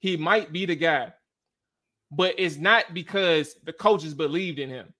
[0.00, 1.12] He might be the guy,
[2.10, 4.92] but it's not because the coaches believed in him.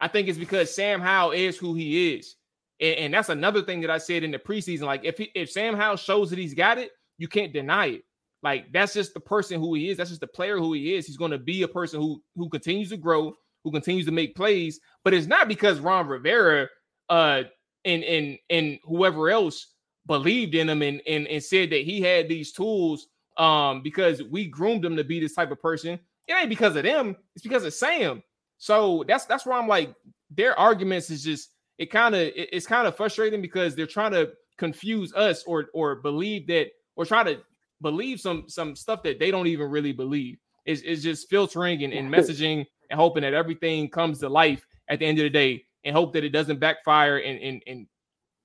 [0.00, 2.36] I think it's because Sam Howell is who he is.
[2.82, 4.82] And, and that's another thing that I said in the preseason.
[4.82, 8.02] Like if he, if Sam Howell shows that he's got it, you can't deny it.
[8.42, 9.96] Like that's just the person who he is.
[9.96, 11.06] That's just the player who he is.
[11.06, 13.32] He's going to be a person who who continues to grow,
[13.64, 14.80] who continues to make plays.
[15.04, 16.68] But it's not because Ron Rivera
[17.08, 17.44] uh
[17.84, 19.68] and and and whoever else
[20.06, 24.46] believed in him and and, and said that he had these tools um, because we
[24.46, 25.98] groomed him to be this type of person.
[26.28, 28.22] It ain't because of them, it's because of Sam.
[28.58, 29.94] So that's that's where I'm like,
[30.30, 34.12] their arguments is just it kind of it, it's kind of frustrating because they're trying
[34.12, 37.40] to confuse us or or believe that or try to
[37.80, 40.38] believe some some stuff that they don't even really believe.
[40.64, 45.00] It's, it's just filtering and, and messaging and hoping that everything comes to life at
[45.00, 47.86] the end of the day and hope that it doesn't backfire and and, and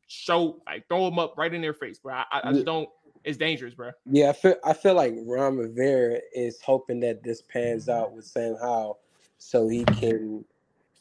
[0.07, 2.15] show like throw them up right in their face, bro.
[2.15, 2.89] I, I just don't.
[3.23, 3.91] It's dangerous, bro.
[4.05, 8.01] Yeah, I feel I feel like Ron Rivera is hoping that this pans mm-hmm.
[8.01, 8.99] out with Sam Howell,
[9.37, 10.45] so he can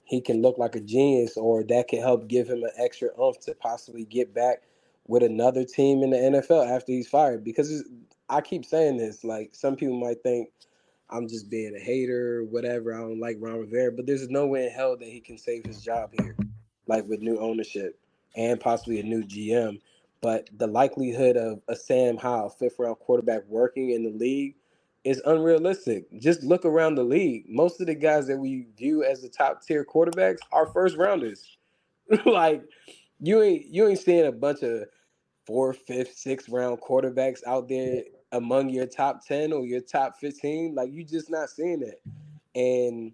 [0.06, 3.40] he can look like a genius, or that can help give him an extra oomph
[3.40, 4.62] to possibly get back
[5.08, 7.42] with another team in the NFL after he's fired.
[7.42, 7.84] Because
[8.28, 10.50] I keep saying this, like some people might think
[11.10, 12.94] I'm just being a hater, or whatever.
[12.94, 15.66] I don't like Ron Rivera, but there's no way in hell that he can save
[15.66, 16.36] his job here,
[16.86, 17.98] like with new ownership
[18.36, 19.80] and possibly a new GM.
[20.20, 24.54] But the likelihood of a Sam Howell, fifth round quarterback, working in the league
[25.06, 26.04] is unrealistic.
[26.18, 27.44] Just look around the league.
[27.48, 31.56] Most of the guys that we view as the top tier quarterbacks are first rounders.
[32.26, 32.64] like
[33.20, 34.86] you ain't you ain't seeing a bunch of
[35.46, 40.74] fourth, fifth, sixth round quarterbacks out there among your top 10 or your top 15.
[40.74, 42.00] Like you just not seeing that.
[42.56, 43.12] And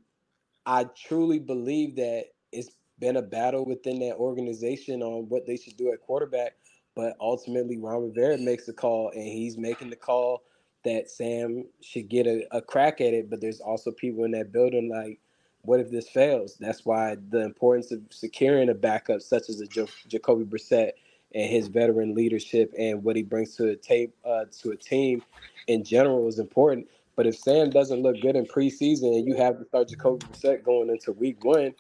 [0.64, 5.76] I truly believe that it's been a battle within that organization on what they should
[5.76, 6.52] do at quarterback.
[6.94, 10.42] But ultimately, Ron Rivera makes the call, and he's making the call
[10.84, 13.30] that Sam should get a, a crack at it.
[13.30, 15.18] But there's also people in that building like,
[15.62, 16.56] what if this fails?
[16.58, 20.92] That's why the importance of securing a backup such as a jo- Jacoby Brissett
[21.34, 25.22] and his veteran leadership and what he brings to a tape uh, to a team
[25.68, 26.88] in general is important.
[27.14, 30.64] But if Sam doesn't look good in preseason and you have to start Jacoby Brissett
[30.64, 31.74] going into week one,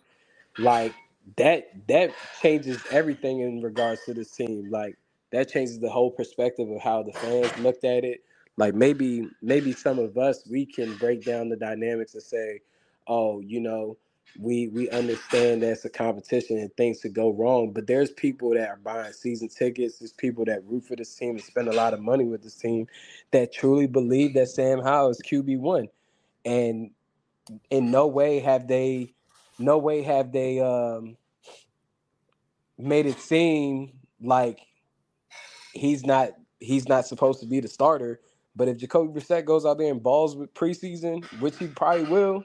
[0.58, 0.94] like
[1.36, 4.70] that that changes everything in regards to this team.
[4.70, 4.96] Like
[5.32, 8.22] that changes the whole perspective of how the fans looked at it.
[8.56, 12.60] Like maybe maybe some of us we can break down the dynamics and say,
[13.06, 13.96] oh, you know,
[14.38, 17.72] we we understand that's a competition and things could go wrong.
[17.72, 19.98] But there's people that are buying season tickets.
[19.98, 22.54] There's people that root for this team and spend a lot of money with this
[22.56, 22.86] team
[23.30, 25.88] that truly believe that Sam Howell is QB one,
[26.44, 26.90] and
[27.70, 29.14] in no way have they,
[29.58, 31.16] no way have they um,
[32.78, 34.60] made it seem like
[35.72, 38.20] he's not he's not supposed to be the starter.
[38.54, 42.44] But if Jacoby Brissett goes out there and balls with preseason, which he probably will,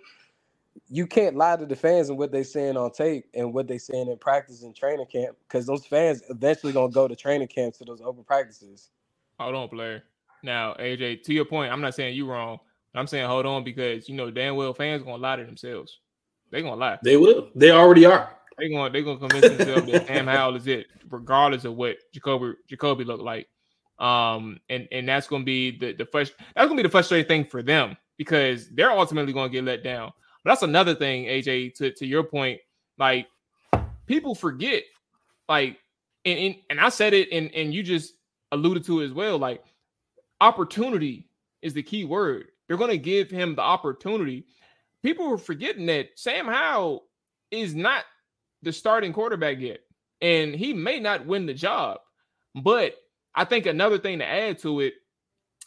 [0.89, 3.79] you can't lie to the fans and what they're saying on tape and what they're
[3.79, 7.73] saying in practice and training camp because those fans eventually gonna go to training camp
[7.75, 8.89] to those open practices.
[9.39, 10.03] Hold on, player.
[10.43, 12.59] Now, AJ, to your point, I'm not saying you wrong.
[12.95, 15.99] I'm saying hold on because you know damn well fans gonna lie to themselves.
[16.51, 16.97] They gonna lie.
[17.03, 17.49] They will.
[17.55, 18.35] They already are.
[18.57, 22.53] They gonna they gonna convince themselves that Sam Howell is it, regardless of what Jacoby
[22.67, 23.47] Jacoby looked like.
[23.99, 27.45] Um, and and that's gonna be the the first that's gonna be the frustrating thing
[27.45, 30.11] for them because they're ultimately gonna get let down.
[30.43, 32.59] But that's another thing, AJ, to, to your point.
[32.97, 33.27] Like
[34.07, 34.83] people forget,
[35.47, 35.77] like,
[36.25, 38.13] and, and, and I said it, and, and you just
[38.51, 39.37] alluded to it as well.
[39.37, 39.63] Like,
[40.41, 41.29] opportunity
[41.61, 42.47] is the key word.
[42.67, 44.45] They're going to give him the opportunity.
[45.03, 47.03] People are forgetting that Sam Howell
[47.51, 48.03] is not
[48.63, 49.79] the starting quarterback yet,
[50.21, 51.99] and he may not win the job.
[52.55, 52.95] But
[53.37, 54.95] I think another thing to add to it,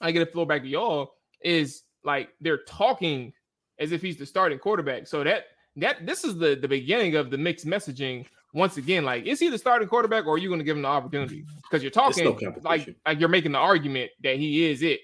[0.00, 3.32] I get a floor back to y'all, is like they're talking
[3.78, 5.06] as if he's the starting quarterback.
[5.06, 5.44] So that
[5.76, 8.26] that this is the the beginning of the mixed messaging.
[8.52, 10.82] Once again, like is he the starting quarterback, or are you going to give him
[10.82, 11.44] the opportunity?
[11.62, 14.98] Because you're talking no like like you're making the argument that he is it,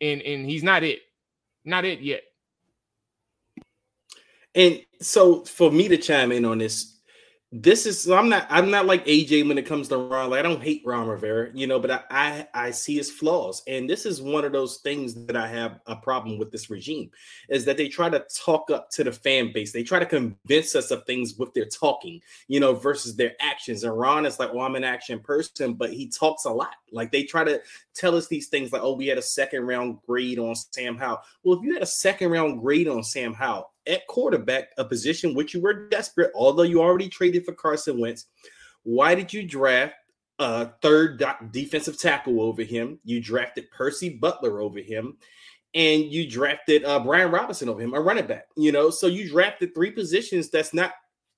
[0.00, 1.00] and and he's not it,
[1.66, 2.22] not it yet.
[4.54, 6.91] And so for me to chime in on this,
[7.54, 10.30] this is I'm not I'm not like AJ when it comes to Ron.
[10.30, 13.62] Like I don't hate Ron Rivera, you know, but I, I I see his flaws,
[13.66, 17.10] and this is one of those things that I have a problem with this regime
[17.50, 19.70] is that they try to talk up to the fan base.
[19.70, 23.84] They try to convince us of things with their talking, you know, versus their actions.
[23.84, 26.76] And Ron is like, well, I'm an action person, but he talks a lot.
[26.90, 27.60] Like they try to
[27.94, 31.20] tell us these things like, oh, we had a second round grade on Sam Howell.
[31.44, 35.34] Well, if you had a second round grade on Sam Howell, at quarterback, a position
[35.34, 38.26] which you were desperate, although you already traded for Carson Wentz.
[38.84, 39.94] Why did you draft
[40.38, 42.98] a third defensive tackle over him?
[43.04, 45.16] You drafted Percy Butler over him,
[45.74, 48.46] and you drafted uh, Brian Robinson over him, a running back.
[48.56, 50.92] You know, so you drafted three positions that's not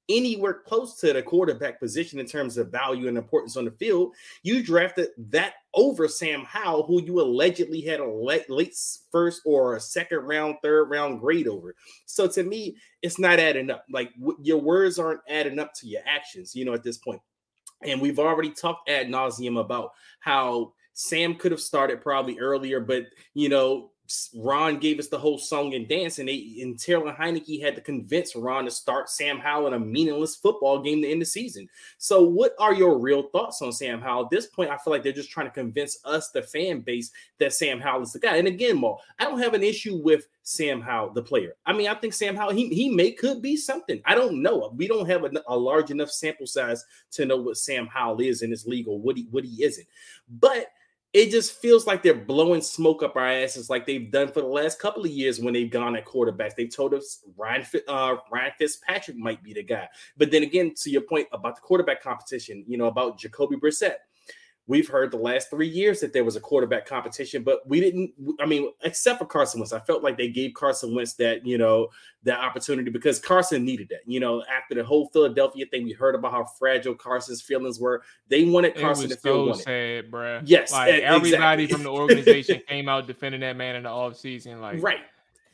[0.09, 4.15] anywhere close to the quarterback position in terms of value and importance on the field.
[4.43, 8.77] You drafted that over Sam Howell, who you allegedly had a late,
[9.11, 11.75] first or a second round, third round grade over.
[12.07, 13.85] So to me, it's not adding up.
[13.91, 17.21] Like w- your words aren't adding up to your actions, you know, at this point.
[17.83, 19.91] And we've already talked ad nauseum about
[20.21, 23.91] how Sam could have started probably earlier, but you know,
[24.35, 27.81] Ron gave us the whole song and dance, and they and Taylor Heinicke had to
[27.81, 31.69] convince Ron to start Sam Howell in a meaningless football game to end the season.
[31.99, 34.25] So, what are your real thoughts on Sam Howell?
[34.25, 37.11] At this point, I feel like they're just trying to convince us, the fan base,
[37.39, 38.37] that Sam Howell is the guy.
[38.37, 41.55] And again, Mo, I don't have an issue with Sam Howell, the player.
[41.67, 44.01] I mean, I think Sam Howell, he, he may could be something.
[44.05, 44.73] I don't know.
[44.77, 48.43] We don't have a, a large enough sample size to know what Sam Howell is
[48.43, 49.87] in league or what he what he isn't.
[50.29, 50.69] But
[51.15, 54.49] it just feels like they're blowing smoke up our asses like they've done for the
[54.49, 56.57] last couple of years when they've gone at quarterbacks.
[56.57, 59.89] They've told us Ryan uh, Ryan Fitzpatrick might be the guy.
[60.17, 63.95] But then again, to your point about the quarterback competition, you know, about Jacoby Brissett
[64.67, 68.13] we've heard the last three years that there was a quarterback competition, but we didn't.
[68.41, 71.59] I mean, except for Carson Wentz, I felt like they gave Carson Wentz that you
[71.59, 71.89] know
[72.23, 74.01] that opportunity because Carson needed that.
[74.07, 78.03] You know, after the whole Philadelphia thing, we heard about how fragile Carson's feelings were.
[78.29, 80.41] They wanted Carson to feel so sad, bro.
[80.45, 84.61] Yes, like everybody from the organization came out defending that man in the offseason.
[84.61, 85.01] Like right,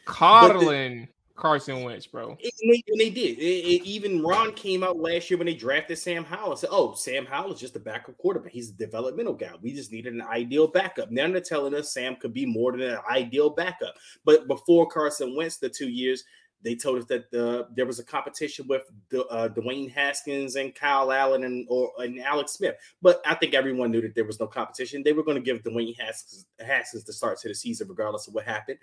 [0.04, 1.08] coddling
[1.41, 2.30] Carson Wentz, bro.
[2.30, 3.38] And they, they did.
[3.38, 6.95] It, it, even Ron came out last year when they drafted Sam Howell said, "Oh,
[6.95, 8.53] Sam Howell is just a backup quarterback.
[8.53, 9.53] He's a developmental guy.
[9.61, 12.82] We just needed an ideal backup." Now they're telling us Sam could be more than
[12.82, 13.95] an ideal backup.
[14.24, 16.24] But before Carson Wentz, the two years
[16.62, 20.74] they told us that the, there was a competition with the, uh, Dwayne Haskins and
[20.74, 22.74] Kyle Allen and or and Alex Smith.
[23.01, 25.03] But I think everyone knew that there was no competition.
[25.03, 28.34] They were going to give Dwayne Haskins, Haskins the start to the season, regardless of
[28.34, 28.78] what happened.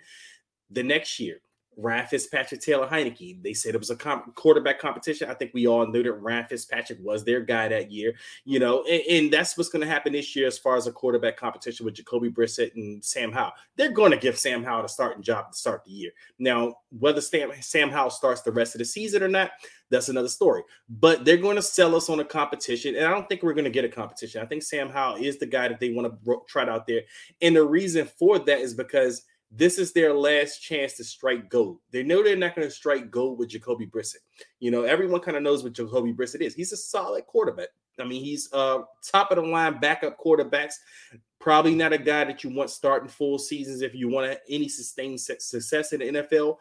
[0.70, 1.40] The next year,
[1.80, 3.40] Ryan Fitzpatrick, Taylor Heinicke.
[3.40, 5.30] They said it was a comp- quarterback competition.
[5.30, 8.14] I think we all knew that Ryan Fitzpatrick was their guy that year,
[8.44, 10.92] you know, and, and that's what's going to happen this year as far as a
[10.92, 13.52] quarterback competition with Jacoby Brissett and Sam Howell.
[13.76, 16.10] They're going to give Sam Howell the starting job to start the year.
[16.40, 19.52] Now, whether Sam, Sam Howell starts the rest of the season or not,
[19.88, 20.62] that's another story.
[20.88, 23.64] But they're going to sell us on a competition, and I don't think we're going
[23.64, 24.42] to get a competition.
[24.42, 27.02] I think Sam Howell is the guy that they want to trot out there,
[27.40, 31.78] and the reason for that is because– this is their last chance to strike gold.
[31.90, 34.16] They know they're not going to strike gold with Jacoby Brissett.
[34.60, 36.54] You know, everyone kind of knows what Jacoby Brissett is.
[36.54, 37.68] He's a solid quarterback.
[37.98, 40.74] I mean, he's uh top of the line backup quarterbacks.
[41.40, 45.20] Probably not a guy that you want starting full seasons if you want any sustained
[45.20, 46.58] success in the NFL.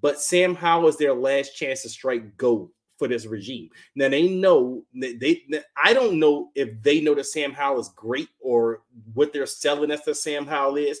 [0.00, 3.70] But Sam Howell is their last chance to strike gold for this regime.
[3.94, 5.42] Now they know they,
[5.82, 8.82] I don't know if they know that Sam Howell is great or
[9.14, 11.00] what they're selling as the Sam Howell is,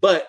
[0.00, 0.28] but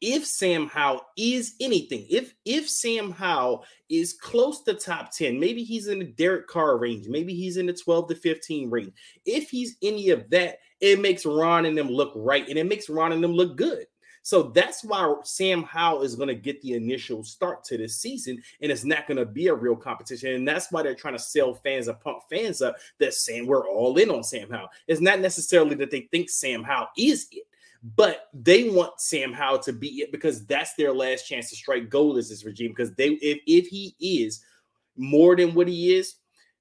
[0.00, 5.64] if Sam Howell is anything, if if Sam Howell is close to top 10, maybe
[5.64, 8.92] he's in the Derek Carr range, maybe he's in the 12 to 15 range.
[9.24, 12.88] If he's any of that, it makes Ron and them look right and it makes
[12.88, 13.86] Ron and them look good.
[14.22, 18.42] So that's why Sam Howell is going to get the initial start to this season,
[18.60, 20.34] and it's not going to be a real competition.
[20.34, 23.66] And that's why they're trying to sell fans and pump fans up that saying we're
[23.66, 24.68] all in on Sam Howell.
[24.86, 27.44] It's not necessarily that they think Sam Howell is it
[27.82, 31.88] but they want Sam Howell to be it because that's their last chance to strike
[31.88, 32.70] gold as this regime.
[32.70, 34.42] Because they, if, if he is
[34.96, 36.16] more than what he is,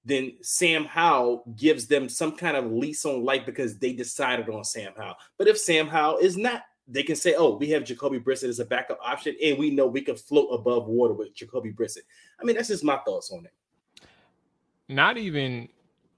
[0.06, 4.64] then Sam Howell gives them some kind of lease on life because they decided on
[4.64, 5.16] Sam Howell.
[5.38, 8.60] But if Sam Howell is not, they can say, "Oh, we have Jacoby Brissett as
[8.60, 12.04] a backup option, and we know we can float above water with Jacoby Brissett."
[12.40, 13.54] I mean, that's just my thoughts on it.
[14.88, 15.68] Not even,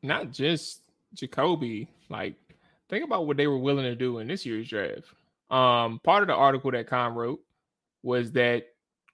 [0.03, 0.81] not just
[1.15, 1.89] Jacoby.
[2.09, 2.35] Like
[2.89, 5.07] think about what they were willing to do in this year's draft.
[5.49, 7.39] Um, part of the article that Con wrote
[8.03, 8.65] was that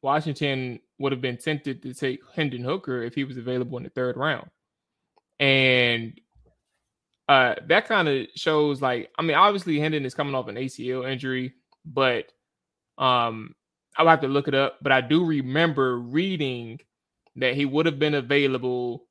[0.02, 3.90] Washington would have been tempted to take Hendon Hooker if he was available in the
[3.90, 4.50] third round.
[5.40, 6.20] And
[7.28, 11.10] uh, that kind of shows like, I mean, obviously Hendon is coming off an ACL
[11.10, 11.54] injury,
[11.86, 12.32] but
[12.98, 13.56] um,
[13.98, 14.78] I'll have to look it up.
[14.82, 16.80] But I do remember reading
[17.38, 19.08] that he would have been available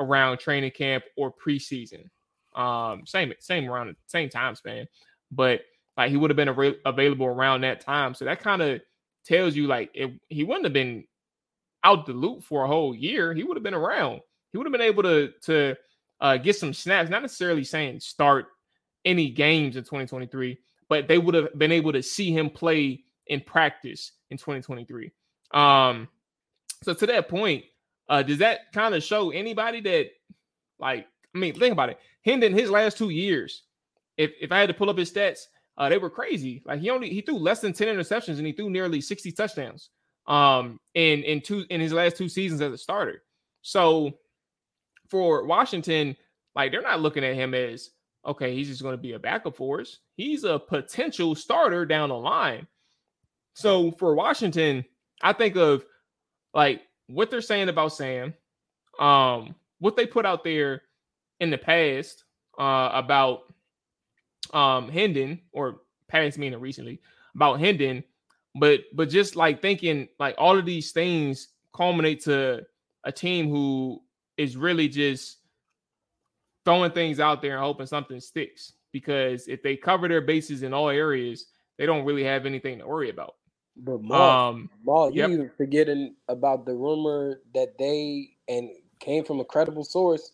[0.00, 2.08] around training camp or preseason.
[2.54, 4.86] Um, same same around same time span,
[5.30, 5.62] but
[5.96, 8.14] like he would have been available around that time.
[8.14, 8.80] So that kind of
[9.24, 11.04] tells you like if he wouldn't have been
[11.82, 14.20] out the loop for a whole year, he would have been around.
[14.52, 15.76] He would have been able to to
[16.20, 17.10] uh, get some snaps.
[17.10, 18.46] Not necessarily saying start
[19.04, 23.40] any games in 2023, but they would have been able to see him play in
[23.40, 25.10] practice in 2023.
[25.52, 26.08] Um,
[26.82, 27.64] so to that point,
[28.08, 30.10] uh, does that kind of show anybody that
[30.78, 31.98] like I mean, think about it.
[32.24, 33.62] Hendon, his last two years,
[34.16, 36.62] if if I had to pull up his stats, uh, they were crazy.
[36.64, 39.90] Like he only he threw less than 10 interceptions and he threw nearly 60 touchdowns
[40.26, 43.22] um in in two in his last two seasons as a starter.
[43.62, 44.18] So
[45.08, 46.16] for Washington,
[46.54, 47.90] like they're not looking at him as
[48.26, 49.98] okay, he's just going to be a backup for us.
[50.16, 52.66] He's a potential starter down the line.
[53.54, 54.84] So for Washington,
[55.22, 55.84] I think of
[56.54, 58.32] like what they're saying about Sam,
[58.98, 60.82] um, what they put out there
[61.40, 62.24] in the past
[62.58, 63.52] uh, about
[64.52, 67.00] um Hendon or past meaning recently
[67.34, 68.04] about Hendon,
[68.54, 72.64] but but just like thinking like all of these things culminate to
[73.04, 74.02] a team who
[74.36, 75.38] is really just
[76.64, 78.72] throwing things out there and hoping something sticks.
[78.92, 81.46] Because if they cover their bases in all areas,
[81.78, 83.34] they don't really have anything to worry about.
[83.76, 84.70] But Mual, Um,
[85.12, 85.56] you yep.
[85.56, 88.70] forgetting about the rumor that they and
[89.00, 90.32] came from a credible source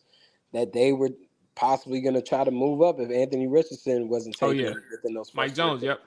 [0.54, 1.10] that they were
[1.56, 4.74] possibly going to try to move up if Anthony Richardson wasn't Oh, yeah.
[4.92, 5.34] within those.
[5.34, 6.00] Mike Jones, yep,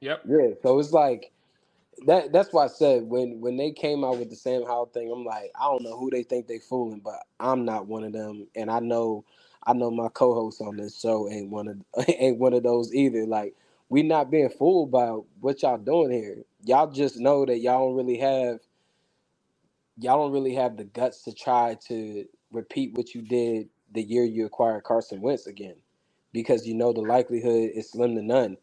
[0.00, 0.24] yep.
[0.24, 1.32] Yeah, so it's like
[2.06, 2.32] that.
[2.32, 5.24] That's why I said when when they came out with the Sam Howell thing, I'm
[5.24, 8.48] like, I don't know who they think they fooling, but I'm not one of them,
[8.56, 9.24] and I know
[9.66, 13.26] I know my co-host on this show ain't one of ain't one of those either.
[13.26, 13.56] Like
[13.90, 15.08] we not being fooled by
[15.40, 16.44] what y'all doing here.
[16.64, 18.60] Y'all just know that y'all don't really have
[19.98, 24.24] y'all don't really have the guts to try to repeat what you did the year
[24.24, 25.76] you acquire Carson Wentz again,
[26.32, 28.56] because you know the likelihood is slim to none.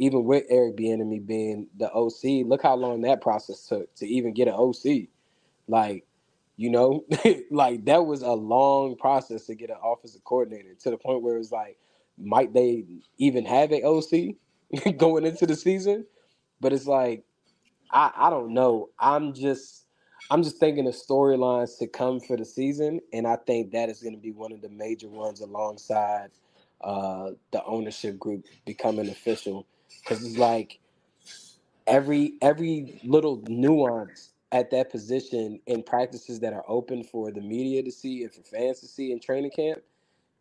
[0.00, 4.34] Even with Eric Bieniemy being the OC, look how long that process took to even
[4.34, 5.08] get an OC.
[5.68, 6.06] Like,
[6.56, 7.04] you know,
[7.50, 11.38] like that was a long process to get an offensive coordinator to the point where
[11.38, 11.78] it's like,
[12.18, 12.84] might they
[13.18, 16.06] even have an OC going into the season?
[16.60, 17.24] But it's like,
[17.92, 18.90] I, I don't know.
[19.00, 19.86] I'm just
[20.30, 24.02] I'm just thinking of storylines to come for the season, and I think that is
[24.02, 26.30] going to be one of the major ones alongside
[26.82, 29.66] uh, the ownership group becoming official.
[30.02, 30.80] Because it's like
[31.86, 37.82] every every little nuance at that position in practices that are open for the media
[37.82, 39.80] to see and for fans to see in training camp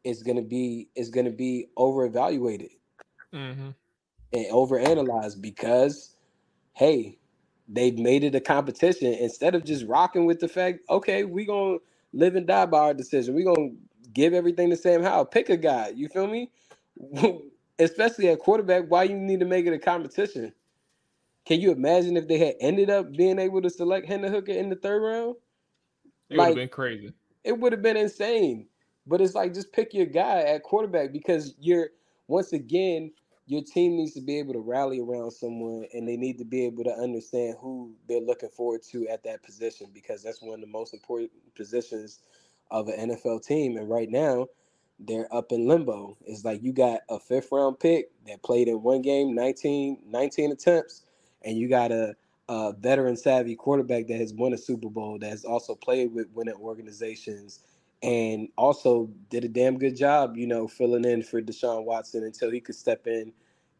[0.03, 2.71] is going to be is going to be over evaluated
[3.33, 3.69] Mm-hmm.
[4.33, 6.15] and overanalyzed because
[6.75, 7.19] hey
[7.67, 11.77] they've made it a competition instead of just rocking with the fact okay we gonna
[12.13, 13.69] live and die by our decision we gonna
[14.13, 15.25] give everything to sam Howell.
[15.25, 16.51] pick a guy you feel me
[17.79, 20.53] especially at quarterback why you need to make it a competition
[21.45, 24.69] can you imagine if they had ended up being able to select Hendon Hooker in
[24.69, 25.35] the third round
[26.29, 27.13] It would have been crazy.
[27.43, 28.67] it would have been insane.
[29.07, 31.89] But it's like just pick your guy at quarterback because you're
[32.27, 33.11] once again
[33.47, 36.65] your team needs to be able to rally around someone and they need to be
[36.65, 40.61] able to understand who they're looking forward to at that position because that's one of
[40.61, 42.19] the most important positions
[42.71, 43.77] of an NFL team.
[43.77, 44.47] And right now,
[44.99, 46.17] they're up in limbo.
[46.25, 50.51] It's like you got a fifth round pick that played in one game, 19, 19
[50.51, 51.03] attempts,
[51.43, 52.15] and you got a,
[52.49, 56.27] a veteran savvy quarterback that has won a Super Bowl, that has also played with
[56.33, 57.61] winning organizations,
[58.03, 62.51] and also did a damn good job, you know, filling in for Deshaun Watson until
[62.51, 63.33] he could step in.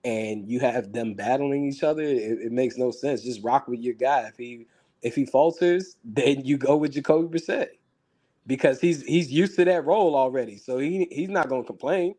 [0.03, 2.03] And you have them battling each other.
[2.03, 3.23] It, it makes no sense.
[3.23, 4.21] Just rock with your guy.
[4.27, 4.67] If he
[5.01, 7.69] if he falters, then you go with Jacoby Brissett
[8.47, 10.57] because he's he's used to that role already.
[10.57, 12.15] So he he's not going to complain.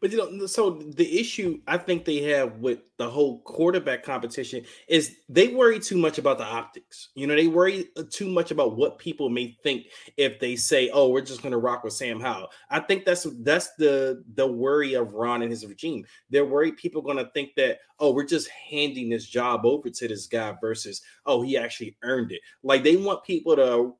[0.00, 4.64] But you know, so the issue I think they have with the whole quarterback competition
[4.88, 7.10] is they worry too much about the optics.
[7.14, 9.86] You know, they worry uh, too much about what people may think
[10.16, 13.26] if they say, "Oh, we're just going to rock with Sam Howell." I think that's
[13.40, 16.04] that's the the worry of Ron and his regime.
[16.30, 19.90] They're worried people are going to think that, "Oh, we're just handing this job over
[19.90, 23.94] to this guy," versus, "Oh, he actually earned it." Like they want people to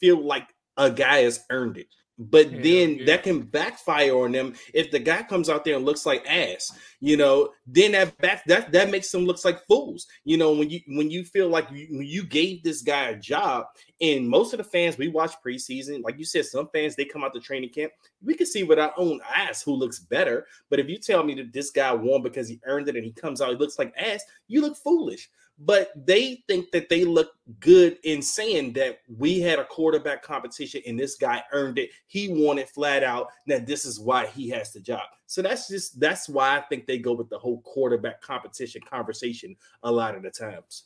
[0.00, 1.88] feel like a guy has earned it.
[2.18, 3.06] But Hell then yeah.
[3.06, 6.76] that can backfire on them if the guy comes out there and looks like ass.
[7.00, 10.06] You know, then that back that that makes them look like fools.
[10.24, 13.66] You know, when you when you feel like you, you gave this guy a job,
[14.00, 17.22] and most of the fans we watch preseason, like you said, some fans they come
[17.22, 17.92] out to training camp.
[18.24, 20.46] We can see with our own eyes who looks better.
[20.70, 23.12] But if you tell me that this guy won because he earned it and he
[23.12, 25.30] comes out, he looks like ass, you look foolish.
[25.60, 30.82] But they think that they look good in saying that we had a quarterback competition
[30.86, 31.90] and this guy earned it.
[32.06, 33.28] He won it flat out.
[33.48, 35.02] That this is why he has the job.
[35.26, 39.56] So that's just that's why I think they go with the whole quarterback competition conversation
[39.82, 40.84] a lot of the times.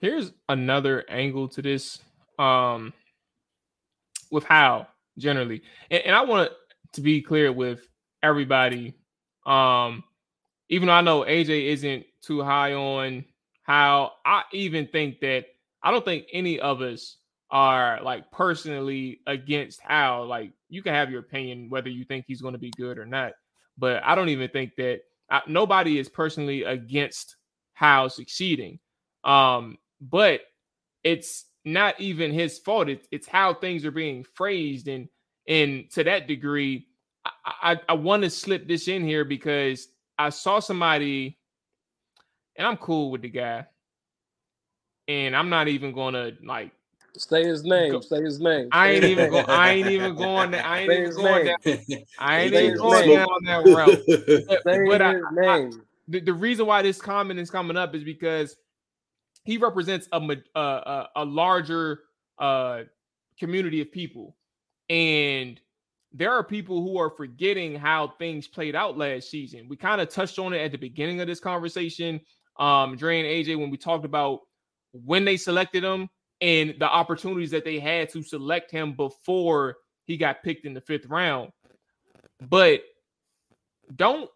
[0.00, 2.00] Here's another angle to this.
[2.38, 2.92] Um,
[4.30, 6.50] with Howell generally, and, and I want
[6.92, 7.88] to be clear with
[8.22, 8.94] everybody.
[9.46, 10.02] Um,
[10.68, 13.24] even though I know AJ isn't too high on
[13.64, 15.46] Howell, I even think that
[15.82, 17.16] I don't think any of us
[17.50, 20.26] are like personally against Howell.
[20.26, 23.06] Like you can have your opinion whether you think he's going to be good or
[23.06, 23.32] not,
[23.76, 25.00] but I don't even think that
[25.30, 27.36] I, nobody is personally against
[27.74, 28.78] Howell succeeding.
[29.24, 30.42] Um, but
[31.02, 32.88] it's not even his fault.
[32.88, 35.08] It's it's how things are being phrased, and
[35.48, 36.86] and to that degree,
[37.24, 39.88] I I, I want to slip this in here because
[40.18, 41.38] I saw somebody,
[42.56, 43.66] and I'm cool with the guy,
[45.08, 46.72] and I'm not even gonna like
[47.16, 48.02] Say his name.
[48.02, 48.68] Say his name.
[48.72, 49.38] I ain't even go.
[49.38, 50.54] I ain't even going.
[50.54, 52.04] I ain't Say even going down.
[52.18, 54.46] I ain't even going down that route.
[54.48, 55.70] But, Say but his I, name.
[55.72, 55.78] I,
[56.08, 58.56] the, the reason why this comment is coming up is because
[59.44, 62.00] he represents a a, a larger
[62.38, 62.82] uh,
[63.38, 64.34] community of people,
[64.90, 65.60] and
[66.12, 69.68] there are people who are forgetting how things played out last season.
[69.68, 72.20] We kind of touched on it at the beginning of this conversation,
[72.58, 74.40] um, Dre and AJ, when we talked about
[74.92, 76.08] when they selected him
[76.40, 80.80] and the opportunities that they had to select him before he got picked in the
[80.80, 81.50] fifth round.
[82.48, 82.82] But
[83.96, 84.30] don't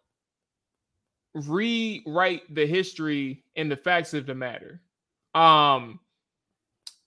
[1.35, 4.81] rewrite the history and the facts of the matter.
[5.35, 6.01] Um,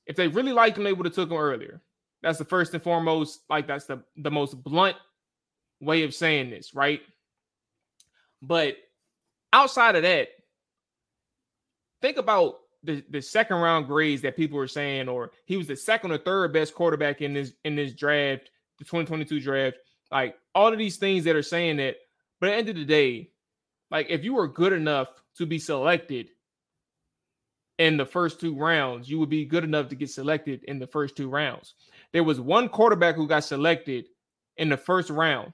[0.05, 1.81] if they really liked him, they would have took him earlier.
[2.21, 4.95] That's the first and foremost, like that's the, the most blunt
[5.79, 7.01] way of saying this, right?
[8.41, 8.77] But
[9.53, 10.29] outside of that,
[12.01, 15.75] think about the, the second round grades that people were saying, or he was the
[15.75, 18.49] second or third best quarterback in this in this draft,
[18.79, 19.77] the 2022 draft.
[20.11, 21.97] Like all of these things that are saying that,
[22.39, 23.31] but at the end of the day,
[23.91, 26.29] like if you were good enough to be selected
[27.77, 30.87] in the first two rounds, you would be good enough to get selected in the
[30.87, 31.75] first two rounds.
[32.13, 34.07] There was one quarterback who got selected
[34.57, 35.53] in the first round,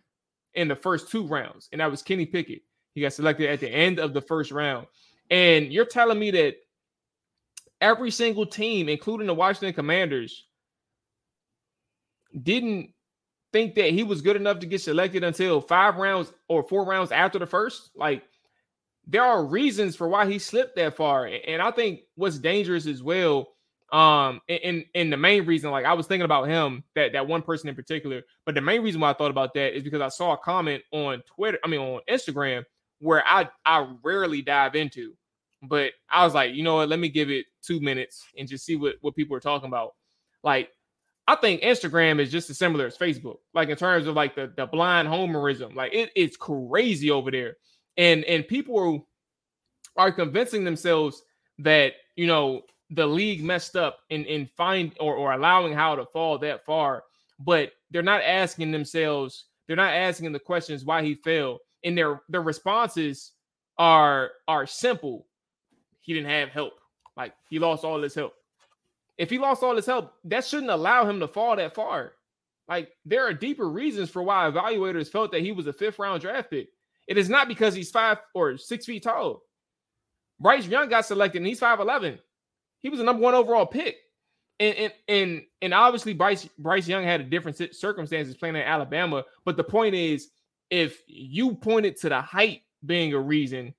[0.56, 2.64] in the first two rounds, and that was Kenny Pickett.
[2.96, 4.88] He got selected at the end of the first round.
[5.30, 6.56] And you're telling me that
[7.82, 10.46] every single team, including the Washington Commanders,
[12.42, 12.94] didn't
[13.54, 17.12] think that he was good enough to get selected until five rounds or four rounds
[17.12, 17.92] after the first.
[17.96, 18.24] Like,
[19.08, 21.26] there are reasons for why he slipped that far.
[21.26, 23.48] And I think what's dangerous as well,
[23.94, 27.42] um, in in the main reason, like I was thinking about him, that that one
[27.42, 30.10] person in particular, but the main reason why I thought about that is because I
[30.10, 32.66] saw a comment on Twitter, I mean on Instagram,
[33.00, 35.14] where I I rarely dive into.
[35.64, 36.90] But I was like, you know what?
[36.90, 39.96] Let me give it two minutes and just see what, what people are talking about.
[40.44, 40.70] Like,
[41.28, 44.54] I think Instagram is just as similar as Facebook, like in terms of like the,
[44.56, 45.76] the blind homerism.
[45.76, 47.58] Like it, it's crazy over there.
[47.98, 49.06] And and people
[49.98, 51.24] are are convincing themselves
[51.60, 56.06] that you know the league messed up in in find or, or allowing Howell to
[56.06, 57.04] fall that far,
[57.40, 61.60] but they're not asking themselves, they're not asking the questions why he fell.
[61.84, 63.32] And their their responses
[63.78, 65.28] are are simple
[66.08, 66.74] he didn't have help.
[67.18, 68.34] Like he lost all his help.
[69.18, 72.14] If he lost all his help, that shouldn't allow him to fall that far.
[72.70, 76.22] Like there are deeper reasons for why evaluators felt that he was a fifth round
[76.22, 76.70] draft pick.
[77.08, 79.44] It is not because he's five or six feet tall.
[80.40, 82.20] Bryce Young got selected and he's 5'11.
[82.80, 83.98] He was a number one overall pick.
[84.60, 89.24] And, and and and obviously Bryce Bryce Young had a different circumstances playing in Alabama.
[89.46, 90.30] But the point is,
[90.70, 93.74] if you pointed to the height being a reason,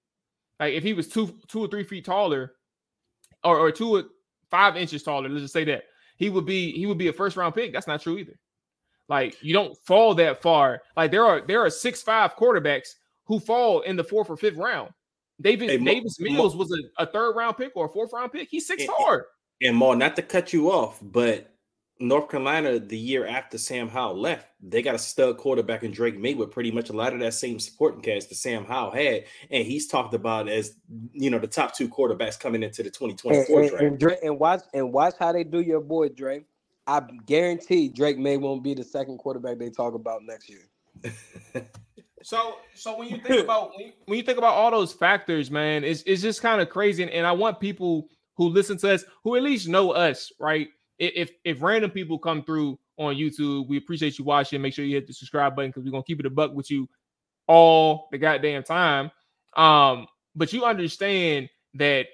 [0.60, 2.52] like if he was two two or three feet taller,
[3.44, 4.04] or, or two or
[4.50, 5.84] five inches taller, let's just say that
[6.16, 7.72] he would be he would be a first round pick.
[7.72, 8.38] That's not true either.
[9.08, 10.82] Like you don't fall that far.
[10.96, 12.88] Like there are there are six five quarterbacks
[13.24, 14.90] who fall in the fourth or fifth round.
[15.40, 18.48] David hey, Davis Mills was a, a, third round pick or a fourth round pick.
[18.50, 19.26] He's six four.
[19.62, 21.52] And more, not to cut you off, but
[22.00, 26.18] North Carolina, the year after Sam Howell left, they got a stud quarterback in Drake
[26.18, 29.24] Maye with pretty much a lot of that same supporting cast that Sam Howell had,
[29.50, 30.76] and he's talked about as
[31.12, 34.62] you know the top two quarterbacks coming into the 2024 and, and, and, and watch
[34.74, 36.44] and watch how they do your boy Drake.
[36.86, 40.62] I guarantee Drake Maye won't be the second quarterback they talk about next year.
[42.22, 45.50] so, so when you think about when you, when you think about all those factors,
[45.50, 48.94] man, it's it's just kind of crazy, and, and I want people who listen to
[48.94, 50.68] us, who at least know us, right?
[50.98, 54.60] If if random people come through on YouTube, we appreciate you watching.
[54.60, 56.70] Make sure you hit the subscribe button because we're gonna keep it a buck with
[56.70, 56.88] you
[57.46, 59.10] all the goddamn time.
[59.56, 62.06] Um, but you understand that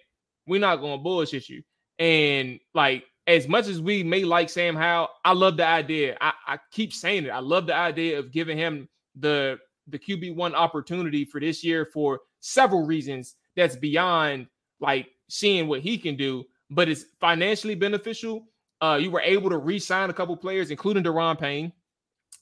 [0.46, 1.62] we're not gonna bullshit you.
[1.98, 6.16] And like as much as we may like Sam Howell, I love the idea.
[6.20, 7.30] I, I keep saying it.
[7.30, 9.58] I love the idea of giving him the
[9.88, 14.46] the QB one opportunity for this year for several reasons that's beyond
[14.80, 18.46] like seeing what he can do, but it's financially beneficial
[18.84, 21.72] uh, you were able to re-sign a couple players, including Daron Payne.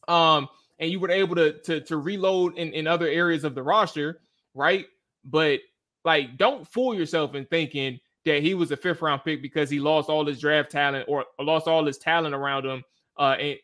[0.09, 0.49] Um,
[0.81, 4.21] and you were able to to, to reload in, in other areas of the roster,
[4.55, 4.87] right?
[5.25, 5.61] But
[6.05, 9.79] like, don't fool yourself in thinking that he was a fifth round pick because he
[9.79, 12.83] lost all his draft talent or lost all his talent around him
[13.17, 13.57] uh, in,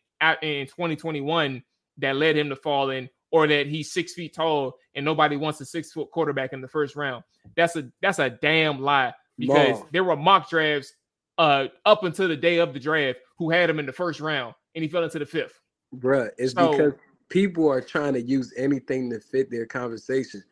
[0.43, 1.63] in 2021
[1.99, 5.61] that led him to fall in, or that he's six feet tall and nobody wants
[5.61, 7.25] a six foot quarterback in the first round.
[7.57, 10.93] That's a that's a damn lie because there were mock drafts
[11.39, 14.55] uh, up until the day of the draft who had him in the first round
[14.75, 15.61] and he fell into the fifth.
[15.97, 16.93] Bruh, it's so, because
[17.29, 20.43] people are trying to use anything to fit their conversation.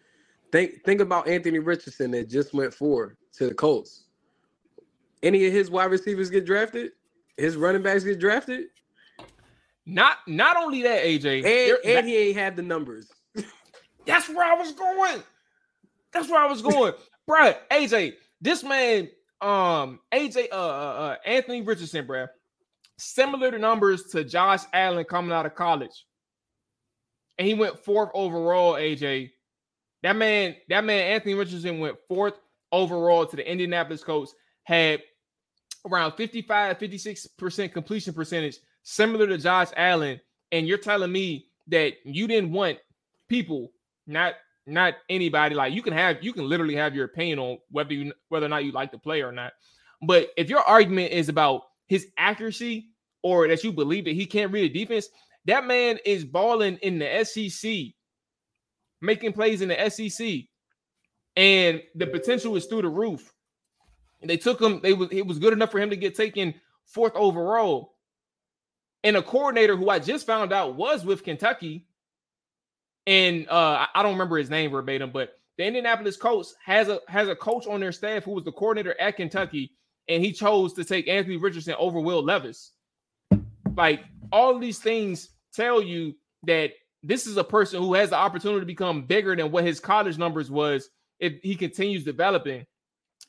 [0.52, 4.04] Think think about Anthony Richardson that just went four to the Colts.
[5.22, 6.92] Any of his wide receivers get drafted?
[7.36, 8.66] his running backs get drafted.
[9.84, 13.12] Not not only that, AJ, and, and he ain't had the numbers.
[14.06, 15.22] That's where I was going.
[16.12, 16.94] That's where I was going,
[17.26, 17.54] bro.
[17.70, 19.08] AJ, this man,
[19.46, 22.26] um, AJ, uh, uh, uh Anthony Richardson, bro,
[22.98, 26.04] similar to numbers to Josh Allen coming out of college,
[27.38, 28.74] and he went fourth overall.
[28.74, 29.30] AJ,
[30.02, 32.34] that man, that man, Anthony Richardson went fourth
[32.72, 34.34] overall to the Indianapolis Colts,
[34.64, 35.02] had
[35.88, 40.20] around 55, 56% completion percentage, similar to Josh Allen.
[40.52, 42.78] And you're telling me that you didn't want
[43.28, 43.72] people,
[44.06, 44.34] not
[44.66, 48.12] not anybody, like you can have you can literally have your opinion on whether you
[48.28, 49.52] whether or not you like the player or not.
[50.02, 52.88] But if your argument is about his accuracy
[53.22, 55.08] or that you believe that he can't read a defense,
[55.46, 57.94] that man is balling in the SEC,
[59.00, 60.42] making plays in the SEC,
[61.36, 63.32] and the potential is through the roof.
[64.20, 64.80] And they took him.
[64.82, 66.54] They was it was good enough for him to get taken
[66.86, 67.94] fourth overall.
[69.04, 71.86] And a coordinator who I just found out was with Kentucky,
[73.06, 77.28] and uh, I don't remember his name verbatim, but the Indianapolis Colts has a has
[77.28, 79.72] a coach on their staff who was the coordinator at Kentucky,
[80.08, 82.72] and he chose to take Anthony Richardson over Will Levis.
[83.76, 88.60] Like all these things tell you that this is a person who has the opportunity
[88.60, 90.90] to become bigger than what his college numbers was
[91.20, 92.66] if he continues developing.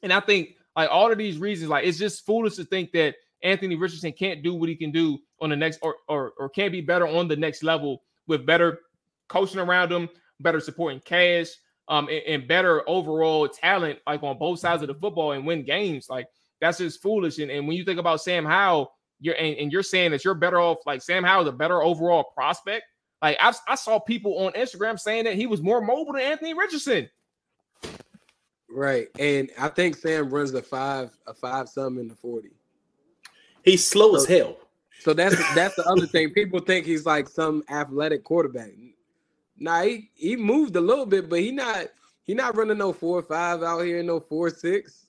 [0.03, 3.15] And I think like all of these reasons, like it's just foolish to think that
[3.43, 6.71] Anthony Richardson can't do what he can do on the next or or, or can't
[6.71, 8.79] be better on the next level with better
[9.27, 10.09] coaching around him,
[10.39, 11.47] better supporting cash,
[11.87, 15.63] um, and, and, better overall talent, like on both sides of the football and win
[15.63, 16.07] games.
[16.09, 16.27] Like
[16.59, 17.39] that's just foolish.
[17.39, 20.33] And, and when you think about Sam Howell, you're and, and you're saying that you're
[20.33, 22.83] better off, like Sam Howell is a better overall prospect.
[23.21, 26.53] Like I, I saw people on Instagram saying that he was more mobile than Anthony
[26.53, 27.09] Richardson.
[28.69, 32.51] Right, and I think Sam runs a five, a five something in the forty.
[33.63, 34.57] He's slow so, as hell.
[34.99, 36.31] So that's that's the other thing.
[36.31, 38.71] People think he's like some athletic quarterback.
[39.59, 41.87] Nah, he, he moved a little bit, but he not
[42.23, 45.07] he not running no four five out here, no four six.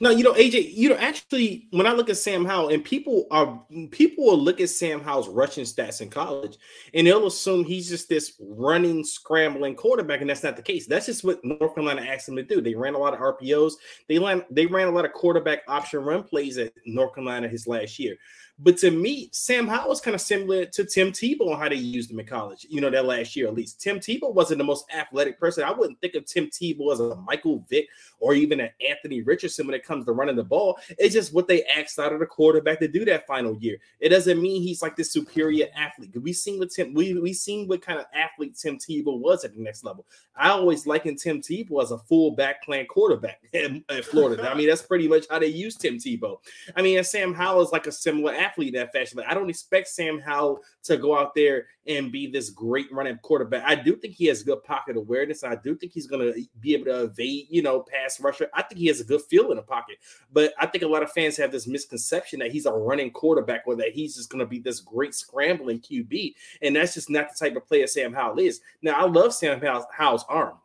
[0.00, 3.26] No, you know, AJ, you know, actually, when I look at Sam Howell, and people
[3.30, 6.56] are people will look at Sam Howell's rushing stats in college,
[6.92, 10.86] and they'll assume he's just this running, scrambling quarterback, and that's not the case.
[10.86, 12.60] That's just what North Carolina asked him to do.
[12.60, 13.74] They ran a lot of RPOs.
[14.08, 17.66] They ran they ran a lot of quarterback option run plays at North Carolina his
[17.66, 18.16] last year.
[18.62, 21.74] But to me, Sam Howell is kind of similar to Tim Tebow on how they
[21.74, 23.80] used him in college, you know, that last year at least.
[23.80, 25.64] Tim Tebow wasn't the most athletic person.
[25.64, 27.88] I wouldn't think of Tim Tebow as a Michael Vick
[28.20, 30.78] or even an Anthony Richardson when it comes to running the ball.
[30.90, 33.78] It's just what they asked out of the quarterback to do that final year.
[33.98, 36.14] It doesn't mean he's like the superior athlete.
[36.22, 39.56] We seen what Tim we we seen what kind of athlete Tim Tebow was at
[39.56, 40.06] the next level.
[40.36, 44.48] I always likened Tim Tebow as a fullback playing quarterback in, in Florida.
[44.48, 46.38] I mean, that's pretty much how they use Tim Tebow.
[46.76, 49.16] I mean, Sam Howell is like a similar athlete in that fashion.
[49.16, 53.18] But I don't expect Sam Howell to go out there and be this great running
[53.18, 53.64] quarterback.
[53.66, 55.44] I do think he has good pocket awareness.
[55.44, 58.48] I do think he's going to be able to evade, you know, pass rusher.
[58.54, 59.96] I think he has a good feel in the pocket.
[60.32, 63.62] But I think a lot of fans have this misconception that he's a running quarterback
[63.66, 66.34] or that he's just going to be this great scrambling QB.
[66.62, 68.60] And that's just not the type of player Sam Howell is.
[68.82, 70.58] Now, I love Sam Howell's arm.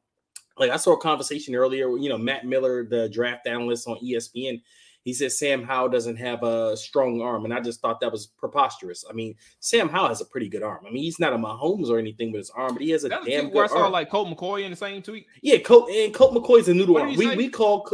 [0.59, 4.61] Like I saw a conversation earlier, you know, Matt Miller, the draft analyst on ESPN,
[5.07, 8.27] he said Sam Howell doesn't have a strong arm, and I just thought that was
[8.27, 9.05] preposterous.
[9.09, 10.83] I mean, Sam Howell has a pretty good arm.
[10.85, 13.07] I mean, he's not a Mahomes or anything with his arm, but he has a
[13.07, 13.93] That's damn good where I saw arm.
[13.93, 15.25] like Colt McCoy in the same tweet.
[15.41, 17.11] Yeah, Colt and Colt McCoy's a noodle What arm.
[17.11, 17.35] he We say?
[17.37, 17.89] we call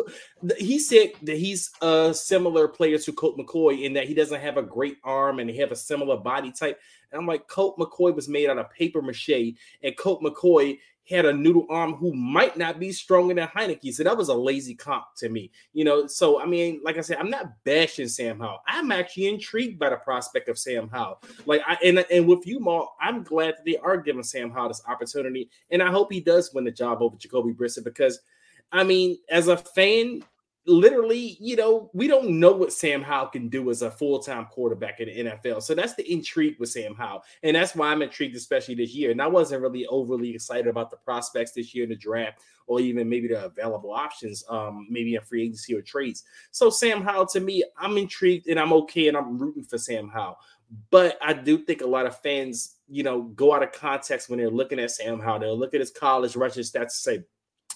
[0.57, 4.57] he said that he's a similar player to Colt McCoy in that he doesn't have
[4.57, 6.79] a great arm and he have a similar body type.
[7.11, 9.53] And I'm like, Colt McCoy was made out of paper mache,
[9.83, 13.93] and Colt McCoy had a noodle arm who might not be stronger than Heinicke.
[13.93, 16.07] So that was a lazy comp to me, you know.
[16.07, 18.61] So I mean, like I said, I'm not bashing Sam Howell.
[18.67, 21.21] I'm actually intrigued by the prospect of Sam Howell.
[21.45, 24.69] Like I and, and with you, Mual, I'm glad that they are giving Sam Howell
[24.69, 28.19] this opportunity, and I hope he does win the job over Jacoby Brissett because
[28.71, 30.23] I mean, as a fan,
[30.65, 34.99] literally, you know, we don't know what Sam Howell can do as a full-time quarterback
[34.99, 35.61] in the NFL.
[35.61, 37.23] So that's the intrigue with Sam Howell.
[37.43, 39.11] And that's why I'm intrigued, especially this year.
[39.11, 42.79] And I wasn't really overly excited about the prospects this year in the draft or
[42.79, 46.23] even maybe the available options, um, maybe in free agency or trades.
[46.51, 50.07] So Sam Howell, to me, I'm intrigued and I'm okay and I'm rooting for Sam
[50.07, 50.37] Howell.
[50.89, 54.39] But I do think a lot of fans, you know, go out of context when
[54.39, 55.39] they're looking at Sam Howell.
[55.39, 57.23] They'll look at his college rushing stats and say,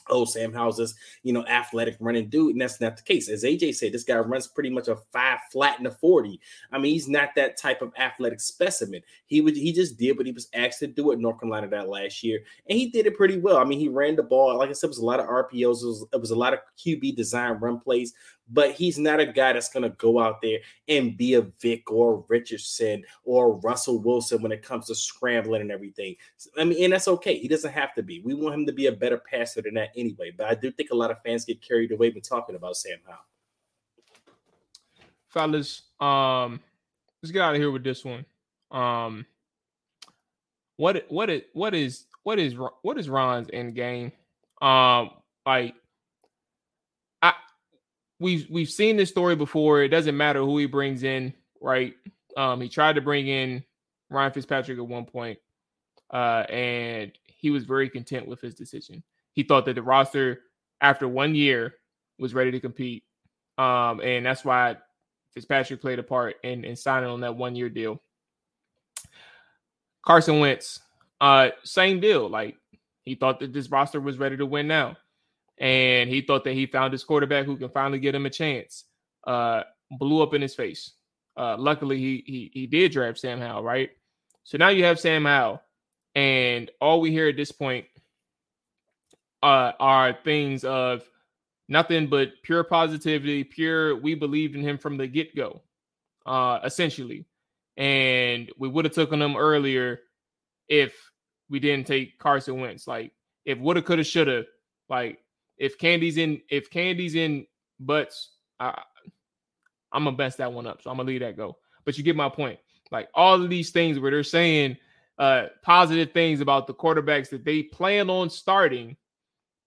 [0.10, 2.54] oh, Sam Howell's this, you know, athletic running dude.
[2.54, 3.30] And that's not the case.
[3.30, 6.40] As AJ said, this guy runs pretty much a five flat and a 40.
[6.72, 9.02] I mean, he's not that type of athletic specimen.
[9.26, 11.90] He would he just did what he was asked to do at North Carolina that
[11.90, 12.40] last year.
[12.70, 13.58] And he did it pretty well.
[13.58, 14.58] I mean, he ran the ball.
[14.58, 16.54] Like I said, it was a lot of RPOs, it was, it was a lot
[16.54, 18.14] of QB design run plays,
[18.50, 21.92] but he's not a guy that's going to go out there and be a Vick
[21.92, 26.16] or Richardson or Russell Wilson when it comes to scrambling and everything.
[26.58, 27.38] I mean, and that's okay.
[27.38, 28.22] He doesn't have to be.
[28.22, 30.32] We want him to be a better passer than that anyway.
[30.36, 33.00] But I do think a lot of fans get carried away when talking about Sam
[33.06, 33.18] Howell.
[35.30, 36.62] Fellas, um,
[37.22, 38.26] let's get out of here with this one.
[38.72, 39.26] Um,
[40.78, 44.12] what what it what is what is what is Ron's end game?
[44.62, 45.12] Um,
[45.46, 45.76] like
[48.20, 49.82] we've we've seen this story before.
[49.82, 51.96] It doesn't matter who he brings in, right?
[52.36, 53.64] Um, he tried to bring in
[54.10, 55.40] Ryan Fitzpatrick at one point,
[56.12, 59.04] uh, and he was very content with his decision.
[59.34, 60.42] He thought that the roster
[60.82, 61.76] after one year
[62.20, 63.04] was ready to compete,
[63.58, 64.78] um, and that's why
[65.34, 68.02] Fitzpatrick played a part in, in signing on that one year deal.
[70.04, 70.80] Carson Wentz,
[71.20, 72.30] uh, same deal.
[72.30, 72.58] Like
[73.04, 74.98] he thought that this roster was ready to win now
[75.60, 78.86] and he thought that he found his quarterback who can finally get him a chance.
[79.26, 80.92] Uh, blew up in his face.
[81.36, 83.92] Uh, luckily, he he he did draft Sam Howell, right?
[84.44, 85.62] So now you have Sam Howell,
[86.16, 87.86] and all we hear at this point
[89.44, 91.04] uh, are things of
[91.68, 93.96] nothing but pure positivity, pure.
[93.96, 95.62] We believed in him from the get go,
[96.26, 97.26] uh, essentially,
[97.76, 100.00] and we would have taken him earlier
[100.68, 100.96] if
[101.50, 102.88] we didn't take Carson Wentz.
[102.88, 103.12] Like
[103.46, 104.46] if woulda, coulda, shoulda.
[104.90, 105.20] Like
[105.58, 107.46] if Candy's in if Candy's in
[107.80, 108.82] butts, I,
[109.92, 110.82] I'm gonna best that one up.
[110.82, 111.58] So I'm gonna leave that go.
[111.86, 112.60] But you get my point.
[112.92, 114.78] Like all of these things where they're saying
[115.20, 118.98] uh positive things about the quarterbacks that they plan on starting.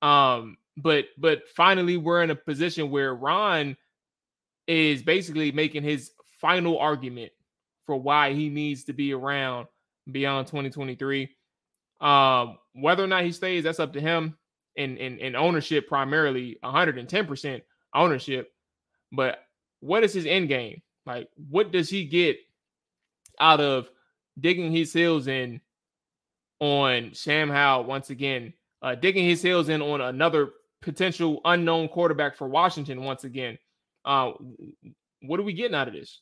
[0.02, 3.76] Um, but but finally we're in a position where Ron
[4.66, 7.32] is basically making his final argument
[7.86, 9.66] for why he needs to be around
[10.10, 11.28] beyond 2023.
[12.00, 14.36] Um, whether or not he stays, that's up to him
[14.76, 17.62] in in, in ownership primarily 110%
[17.94, 18.52] ownership.
[19.12, 19.38] But
[19.80, 20.82] what is his end game?
[21.06, 22.38] Like, what does he get
[23.38, 23.88] out of
[24.38, 25.60] digging his heels in
[26.60, 28.52] on Sam Howell once again,
[28.82, 30.50] uh, digging his heels in on another
[30.82, 33.58] potential unknown quarterback for Washington once again?
[34.04, 34.32] Uh,
[35.22, 36.20] what are we getting out of this?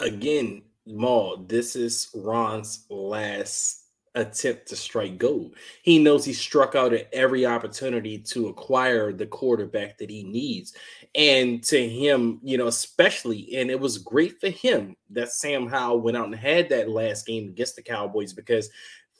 [0.00, 3.85] Again, Mual, this is Ron's last
[4.16, 5.54] attempt to strike gold.
[5.82, 10.74] He knows he struck out at every opportunity to acquire the quarterback that he needs.
[11.14, 16.00] And to him, you know, especially, and it was great for him that Sam Howell
[16.00, 18.70] went out and had that last game against the Cowboys because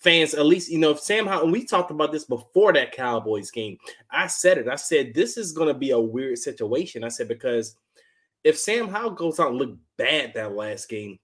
[0.01, 2.93] fans, at least, you know, if Sam Howell, and we talked about this before that
[2.93, 3.77] Cowboys game,
[4.11, 4.69] I said it.
[4.69, 7.05] I said, this is going to be a weird situation.
[7.05, 7.77] I said, because
[8.45, 11.19] if Sam Howell goes out and look bad that last game,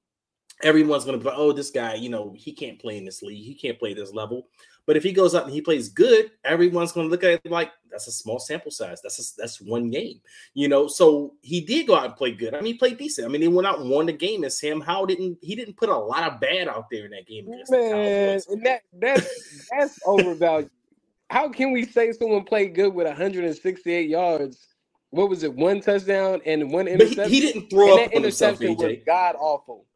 [0.62, 3.22] everyone's going to be like, oh, this guy, you know, he can't play in this
[3.22, 3.44] league.
[3.44, 4.48] He can't play this level.
[4.86, 7.50] But if he goes out and he plays good, everyone's going to look at it
[7.50, 9.00] like that's a small sample size.
[9.00, 10.20] That's a, that's one game,
[10.54, 10.88] you know.
[10.88, 12.54] So he did go out and play good.
[12.54, 13.26] I mean, he played decent.
[13.26, 14.42] I mean, he went out and won the game.
[14.42, 17.26] And Sam Howell didn't he didn't put a lot of bad out there in that
[17.26, 17.48] game.
[17.48, 20.70] Man, that that's that's overvalued.
[21.30, 24.66] How can we say someone played good with 168 yards?
[25.10, 25.54] What was it?
[25.54, 27.30] One touchdown and one interception.
[27.30, 29.86] He, he, didn't throw and up that interception was god awful.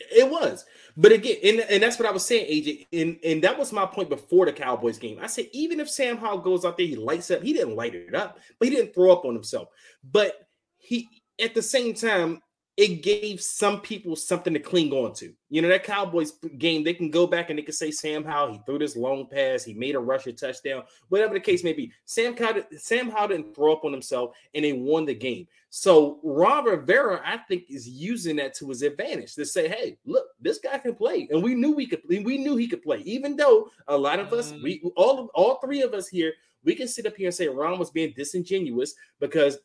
[0.00, 0.64] It was.
[0.96, 2.86] But again, and, and that's what I was saying, AJ.
[2.92, 5.18] And, and that was my point before the Cowboys game.
[5.20, 7.94] I said, even if Sam Howell goes out there, he lights up, he didn't light
[7.94, 9.68] it up, but he didn't throw up on himself.
[10.10, 10.34] But
[10.78, 11.08] he
[11.40, 12.40] at the same time,
[12.76, 15.32] it gave some people something to cling on to.
[15.50, 18.52] You know, that Cowboys game, they can go back and they can say Sam Howell,
[18.52, 21.92] he threw this long pass, he made a rusher touchdown, whatever the case may be.
[22.06, 25.46] Sam Howell, Sam Howell didn't throw up on himself and they won the game.
[25.68, 30.26] So Ron Rivera, I think, is using that to his advantage to say, hey, look,
[30.40, 31.28] this guy can play.
[31.30, 34.32] And we knew we could we knew he could play, even though a lot of
[34.32, 34.90] us, we mm.
[34.96, 36.32] all all three of us here,
[36.64, 39.58] we can sit up here and say Ron was being disingenuous because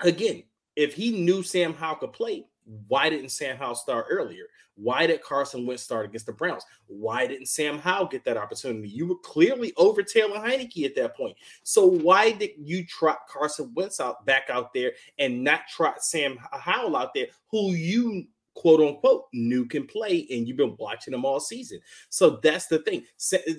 [0.00, 0.42] again,
[0.78, 2.46] if he knew Sam Howell could play,
[2.86, 4.44] why didn't Sam Howell start earlier?
[4.76, 6.62] Why did Carson Wentz start against the Browns?
[6.86, 8.88] Why didn't Sam Howell get that opportunity?
[8.88, 11.36] You were clearly over Taylor Heinicke at that point.
[11.64, 16.38] So why did you trot Carson Wentz out back out there and not trot Sam
[16.52, 18.28] Howell out there, who you
[18.58, 21.78] quote unquote new can play, and you've been watching them all season.
[22.08, 23.04] So that's the thing.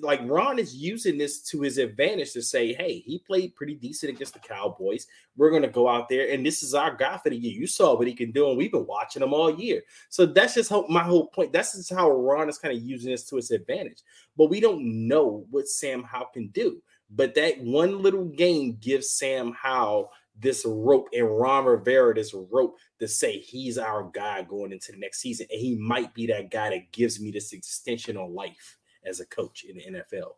[0.02, 4.12] Like Ron is using this to his advantage to say, hey, he played pretty decent
[4.12, 5.06] against the Cowboys.
[5.36, 7.58] We're going to go out there, and this is our guy for the year.
[7.58, 9.82] You saw what he can do, and we've been watching him all year.
[10.10, 11.52] So that's just how, my whole point.
[11.52, 14.02] That's just how Ron is kind of using this to his advantage.
[14.36, 16.82] But we don't know what Sam Howell can do.
[17.12, 22.76] But that one little game gives Sam Howell this rope and Ron Rivera this rope
[22.98, 25.46] to say he's our guy going into the next season.
[25.50, 29.26] And he might be that guy that gives me this extension on life as a
[29.26, 30.32] coach in the NFL.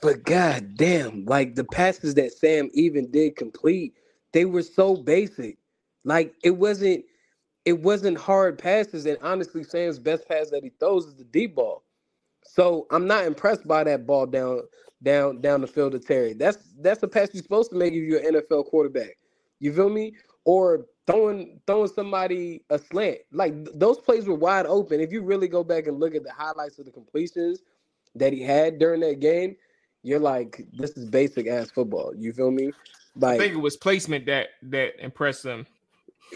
[0.00, 3.94] But god damn, like the passes that Sam even did complete,
[4.32, 5.58] they were so basic.
[6.04, 7.04] Like it wasn't
[7.64, 9.06] it wasn't hard passes.
[9.06, 11.84] And honestly, Sam's best pass that he throws is the deep ball.
[12.44, 14.62] So I'm not impressed by that ball down
[15.02, 16.32] down down the field to Terry.
[16.32, 19.16] That's that's the pass you're supposed to make if you're an NFL quarterback.
[19.60, 20.14] You feel me?
[20.44, 23.18] Or throwing throwing somebody a slant.
[23.32, 25.00] Like th- those plays were wide open.
[25.00, 27.60] If you really go back and look at the highlights of the completions
[28.14, 29.56] that he had during that game,
[30.02, 32.12] you're like, this is basic ass football.
[32.16, 32.72] You feel me?
[33.16, 35.66] Like I think it was placement that that impressed them.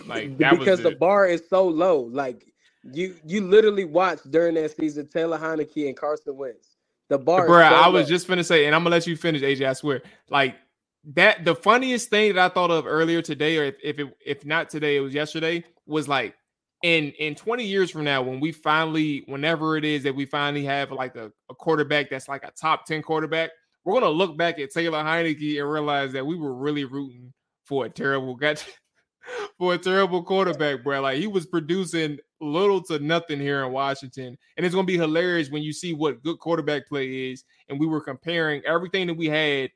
[0.06, 2.00] Like because the, the bar is so low.
[2.00, 2.52] Like
[2.82, 6.76] you you literally watched during that season Taylor Heinicke and Carson Wentz.
[7.08, 7.60] The bar, bro.
[7.60, 9.68] So I was just gonna say, and I'm gonna let you finish, AJ.
[9.68, 10.02] I swear.
[10.30, 10.56] Like
[11.04, 14.44] that the funniest thing that I thought of earlier today, or if if, it, if
[14.44, 16.34] not today, it was yesterday, was like
[16.82, 20.64] in in 20 years from now, when we finally, whenever it is that we finally
[20.64, 23.50] have like a, a quarterback that's like a top 10 quarterback,
[23.84, 27.32] we're gonna look back at Taylor Heinicke and realize that we were really rooting
[27.64, 28.56] for a terrible guy.
[29.58, 31.00] for a terrible quarterback, bro.
[31.00, 34.36] Like he was producing little to nothing here in Washington.
[34.56, 37.44] And it's gonna be hilarious when you see what good quarterback play is.
[37.68, 39.70] And we were comparing everything that we had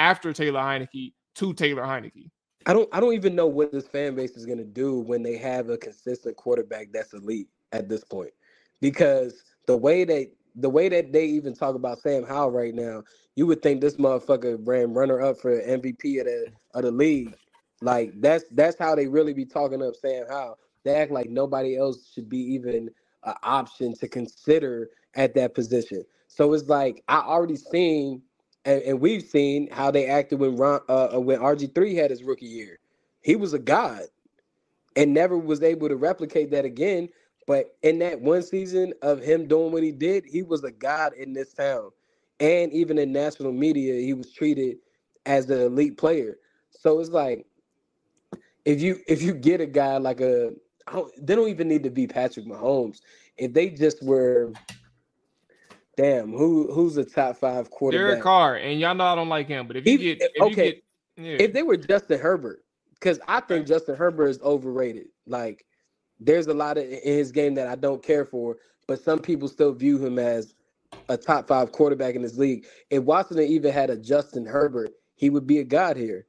[0.00, 2.30] after Taylor Heinicke to Taylor Heinicke.
[2.66, 5.36] I don't I don't even know what this fan base is gonna do when they
[5.36, 8.32] have a consistent quarterback that's elite at this point.
[8.80, 13.02] Because the way that the way that they even talk about Sam Howell right now,
[13.36, 17.36] you would think this motherfucker ran runner up for MVP of the of the league.
[17.82, 20.58] Like that's that's how they really be talking up Sam Howell.
[20.84, 22.90] They act like nobody else should be even
[23.24, 26.04] an option to consider at that position.
[26.28, 28.22] So it's like I already seen
[28.64, 32.10] and, and we've seen how they acted when Ron, uh, uh when RG three had
[32.10, 32.78] his rookie year.
[33.22, 34.04] He was a god,
[34.96, 37.08] and never was able to replicate that again.
[37.46, 41.14] But in that one season of him doing what he did, he was a god
[41.14, 41.90] in this town,
[42.38, 44.78] and even in national media, he was treated
[45.26, 46.38] as an elite player.
[46.70, 47.46] So it's like
[48.64, 50.52] if you if you get a guy like a
[51.18, 53.00] they don't even need to be Patrick Mahomes.
[53.36, 54.52] If they just were
[55.96, 58.06] Damn, who who's the top five quarterback?
[58.06, 60.66] Derek Carr, and y'all know I don't like him, but if you get if okay,
[60.66, 60.84] you get,
[61.16, 61.36] yeah.
[61.40, 62.64] if they were Justin Herbert,
[62.94, 65.08] because I think Justin Herbert is overrated.
[65.26, 65.66] Like,
[66.18, 69.48] there's a lot of in his game that I don't care for, but some people
[69.48, 70.54] still view him as
[71.08, 72.66] a top five quarterback in this league.
[72.88, 76.26] If Washington even had a Justin Herbert, he would be a god here.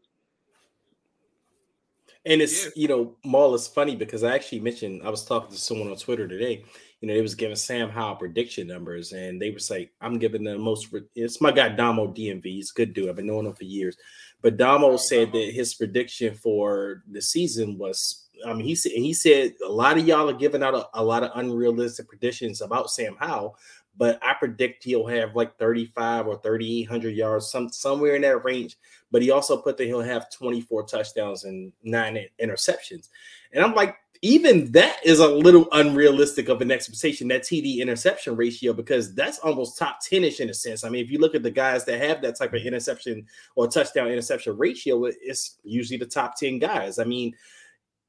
[2.25, 2.71] And it's yeah.
[2.75, 5.97] you know, Mual is funny because I actually mentioned I was talking to someone on
[5.97, 6.63] Twitter today
[7.01, 10.43] you know, they was giving Sam Howell prediction numbers, and they were like, "I'm giving
[10.43, 12.43] the most." It's my guy Damo DMV.
[12.43, 13.09] He's a good dude.
[13.09, 13.97] I've been knowing him for years.
[14.41, 19.13] But Damo said that his prediction for the season was, I mean, he said he
[19.13, 22.91] said a lot of y'all are giving out a, a lot of unrealistic predictions about
[22.91, 23.57] Sam Howell,
[23.97, 28.77] but I predict he'll have like 35 or 3,800 yards, some somewhere in that range.
[29.11, 33.09] But he also put that he'll have 24 touchdowns and nine interceptions.
[33.53, 38.35] And I'm like, even that is a little unrealistic of an expectation, that TD interception
[38.35, 40.83] ratio, because that's almost top 10 ish in a sense.
[40.83, 43.67] I mean, if you look at the guys that have that type of interception or
[43.67, 46.99] touchdown interception ratio, it's usually the top 10 guys.
[46.99, 47.35] I mean,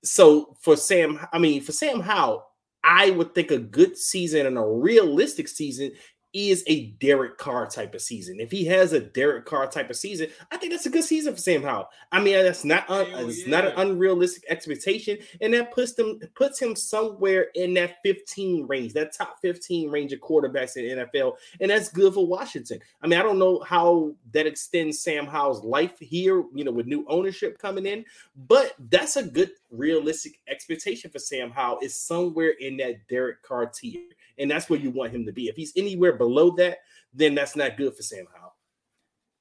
[0.04, 2.46] so for Sam, I mean, for Sam Howell,
[2.84, 5.92] I would think a good season and a realistic season
[6.32, 8.40] is a Derek Carr type of season.
[8.40, 11.34] If he has a Derek Carr type of season, I think that's a good season
[11.34, 11.88] for Sam Howell.
[12.10, 16.60] I mean, that's not un, it's not an unrealistic expectation, and that puts them puts
[16.60, 21.70] him somewhere in that 15 range, that top 15 range of quarterbacks in NFL, and
[21.70, 22.80] that's good for Washington.
[23.02, 26.86] I mean, I don't know how that extends Sam Howell's life here, you know, with
[26.86, 28.04] new ownership coming in,
[28.48, 33.66] but that's a good realistic expectation for Sam Howell is somewhere in that Derek Carr
[33.66, 34.00] tier
[34.38, 35.48] and that's where you want him to be.
[35.48, 36.78] If he's anywhere below that,
[37.12, 38.54] then that's not good for Sam Howell.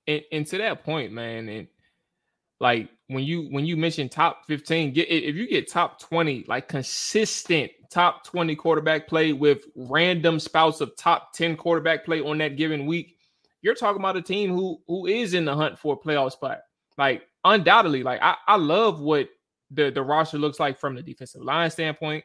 [0.08, 1.68] And, and to that point, man, and
[2.60, 6.68] like when you when you mention top 15, get if you get top 20, like
[6.68, 12.58] consistent top 20 quarterback play with random spouts of top 10 quarterback play on that
[12.58, 13.18] given week,
[13.62, 16.60] you're talking about a team who who is in the hunt for a playoff spot.
[16.98, 19.30] Like undoubtedly, like I, I love what
[19.72, 22.24] the, the roster looks like from the defensive line standpoint.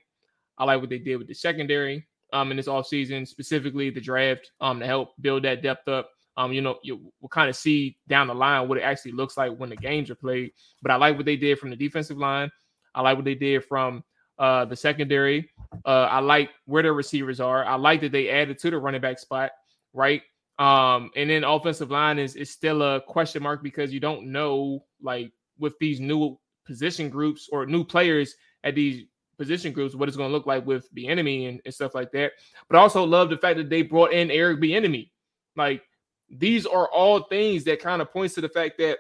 [0.58, 2.06] I like what they did with the secondary
[2.36, 6.10] um in this offseason, specifically the draft um to help build that depth up.
[6.38, 9.38] Um, you know, you will kind of see down the line what it actually looks
[9.38, 10.52] like when the games are played.
[10.82, 12.50] But I like what they did from the defensive line.
[12.94, 14.04] I like what they did from
[14.38, 15.50] uh, the secondary.
[15.84, 17.64] Uh, I like where their receivers are.
[17.64, 19.52] I like that they added to the running back spot,
[19.94, 20.22] right?
[20.58, 24.84] Um, and then offensive line is is still a question mark because you don't know
[25.02, 28.34] like with these new position groups or new players
[28.64, 29.04] at these
[29.38, 32.32] position groups what it's going to look like with Bieniemy and, and stuff like that.
[32.68, 35.10] But I also love the fact that they brought in Eric Bieniemy
[35.56, 35.82] Like
[36.30, 38.98] these are all things that kind of points to the fact that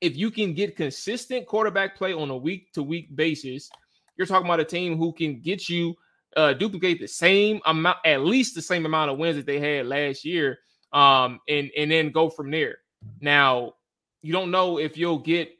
[0.00, 3.70] if you can get consistent quarterback play on a week to week basis,
[4.16, 5.94] you're talking about a team who can get you
[6.36, 9.86] uh, duplicate the same amount, at least the same amount of wins that they had
[9.86, 10.58] last year,
[10.92, 12.78] um, and and then go from there.
[13.20, 13.74] Now,
[14.22, 15.50] you don't know if you'll get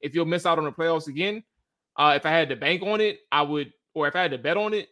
[0.00, 1.42] if you'll miss out on the playoffs again.
[1.96, 4.38] Uh, if I had to bank on it, I would, or if I had to
[4.38, 4.88] bet on it,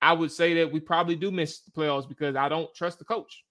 [0.00, 3.04] I would say that we probably do miss the playoffs because I don't trust the
[3.04, 3.44] coach.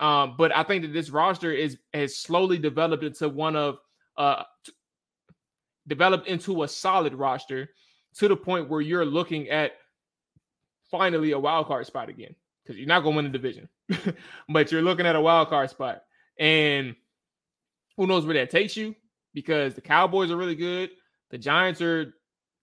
[0.00, 3.78] Um, but I think that this roster is has slowly developed into one of
[4.16, 4.72] uh t-
[5.86, 7.70] developed into a solid roster
[8.16, 9.72] to the point where you're looking at
[10.90, 13.68] finally a wild card spot again because you're not going to win the division,
[14.48, 16.02] but you're looking at a wild card spot,
[16.38, 16.96] and
[17.96, 18.94] who knows where that takes you
[19.32, 20.90] because the Cowboys are really good,
[21.30, 22.14] the Giants are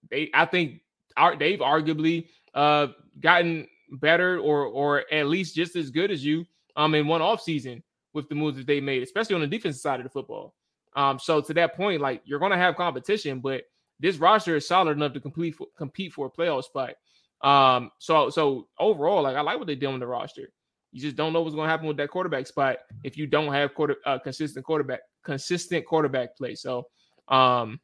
[0.10, 0.82] they I think
[1.18, 2.88] are they've arguably uh
[3.20, 6.45] gotten better or or at least just as good as you
[6.76, 7.84] um in one off season
[8.14, 10.54] with the moves that they made, especially on the defensive side of the football.
[10.95, 13.64] Um, so to that point, like you're gonna have competition, but
[13.99, 16.93] this roster is solid enough to compete for, compete for a playoff spot.
[17.41, 20.52] Um, so so overall, like I like what they did on the roster.
[20.91, 23.74] You just don't know what's gonna happen with that quarterback spot if you don't have
[23.74, 26.56] quarter uh, consistent quarterback consistent quarterback play.
[26.56, 26.88] So
[27.30, 27.80] um,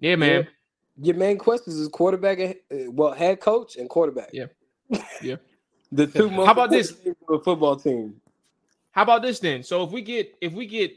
[0.00, 0.46] yeah, man.
[1.02, 4.30] Your main questions is quarterback, uh, well, head coach and quarterback.
[4.32, 4.46] Yeah,
[5.22, 5.36] yeah.
[5.90, 6.46] the two most.
[6.46, 6.94] How about this?
[7.26, 8.20] Football team.
[8.92, 9.62] How about this then?
[9.62, 10.92] So if we get if we get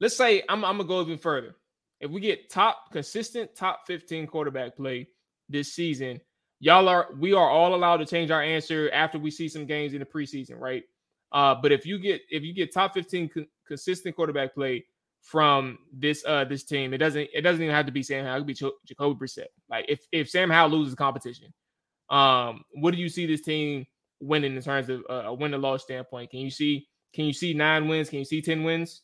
[0.00, 1.54] let's say I'm, I'm gonna go even further.
[2.00, 5.08] If we get top consistent top 15 quarterback play
[5.48, 6.20] this season,
[6.58, 9.92] y'all are we are all allowed to change our answer after we see some games
[9.92, 10.84] in the preseason, right?
[11.32, 14.84] Uh, but if you get if you get top 15 co- consistent quarterback play
[15.22, 18.36] from this uh this team, it doesn't it doesn't even have to be Sam Howell,
[18.36, 19.48] it could be Ch- Jacoby Brissett.
[19.68, 21.52] Like if if Sam Howell loses competition,
[22.08, 23.86] um, what do you see this team
[24.20, 26.30] winning in terms of uh, a win or loss standpoint?
[26.30, 28.08] Can you see can you see nine wins?
[28.08, 29.02] Can you see 10 wins?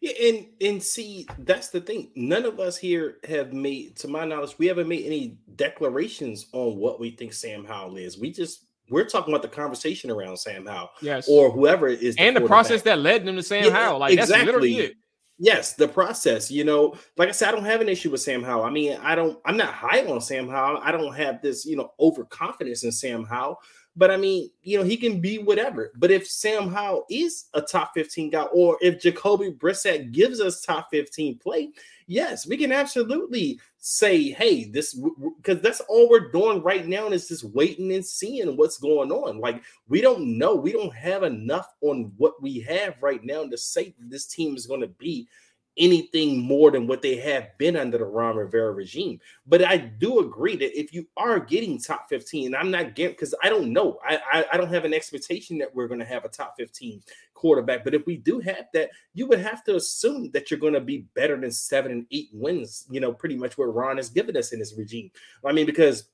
[0.00, 2.10] Yeah, and and see, that's the thing.
[2.14, 6.76] None of us here have made, to my knowledge, we haven't made any declarations on
[6.76, 8.18] what we think Sam Howell is.
[8.18, 12.22] We just we're talking about the conversation around Sam Howell, yes, or whoever is, the
[12.22, 14.00] and the process that led them to Sam yeah, Howell.
[14.00, 14.36] Like exactly.
[14.36, 14.94] that's literally it.
[15.38, 16.50] Yes, the process.
[16.50, 18.64] You know, like I said, I don't have an issue with Sam Howell.
[18.64, 19.38] I mean, I don't.
[19.44, 20.80] I'm not high on Sam Howell.
[20.82, 23.58] I don't have this, you know, overconfidence in Sam Howell.
[23.96, 25.92] But I mean, you know, he can be whatever.
[25.96, 30.62] But if Sam Howell is a top 15 guy, or if Jacoby Brissett gives us
[30.62, 31.70] top 15 play,
[32.06, 34.98] yes, we can absolutely say, hey, this
[35.36, 39.38] because that's all we're doing right now is just waiting and seeing what's going on.
[39.38, 43.58] Like we don't know, we don't have enough on what we have right now to
[43.58, 45.28] say this team is going to be
[45.76, 49.20] anything more than what they have been under the Ron Rivera regime.
[49.46, 53.34] But I do agree that if you are getting top 15, I'm not getting because
[53.42, 53.98] I don't know.
[54.06, 57.02] I, I, I don't have an expectation that we're going to have a top 15
[57.34, 57.84] quarterback.
[57.84, 60.80] But if we do have that, you would have to assume that you're going to
[60.80, 64.36] be better than seven and eight wins, you know, pretty much what Ron has given
[64.36, 65.10] us in his regime.
[65.44, 66.04] I mean, because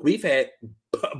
[0.00, 0.50] we've had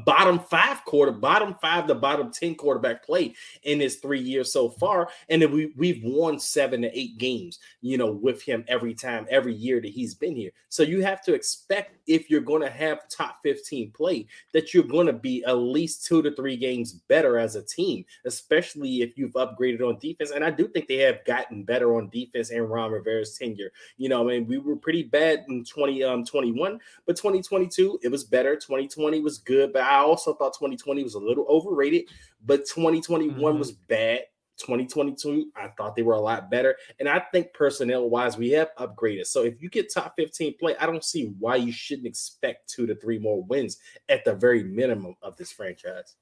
[0.07, 4.71] bottom five quarter, bottom five to bottom 10 quarterback play in his three years so
[4.71, 5.09] far.
[5.29, 9.27] And then we, we've won seven to eight games, you know, with him every time,
[9.31, 10.51] every year that he's been here.
[10.71, 14.83] So you have to expect if you're going to have top 15 play, that you're
[14.83, 19.19] going to be at least two to three games better as a team, especially if
[19.19, 20.31] you've upgraded on defense.
[20.31, 23.71] And I do think they have gotten better on defense and Ron Rivera's tenure.
[23.99, 28.25] You know, I mean, we were pretty bad in 2021, um, but 2022, it was
[28.25, 28.55] better.
[28.55, 32.05] 2020 was good good, but I also thought 2020 was a little overrated.
[32.45, 33.59] But 2021 mm-hmm.
[33.59, 34.22] was bad.
[34.59, 36.76] 2022, I thought they were a lot better.
[36.99, 39.26] And I think personnel wise, we have upgraded.
[39.26, 42.85] So if you get top 15 play, I don't see why you shouldn't expect two
[42.87, 43.79] to three more wins
[44.09, 46.17] at the very minimum of this franchise.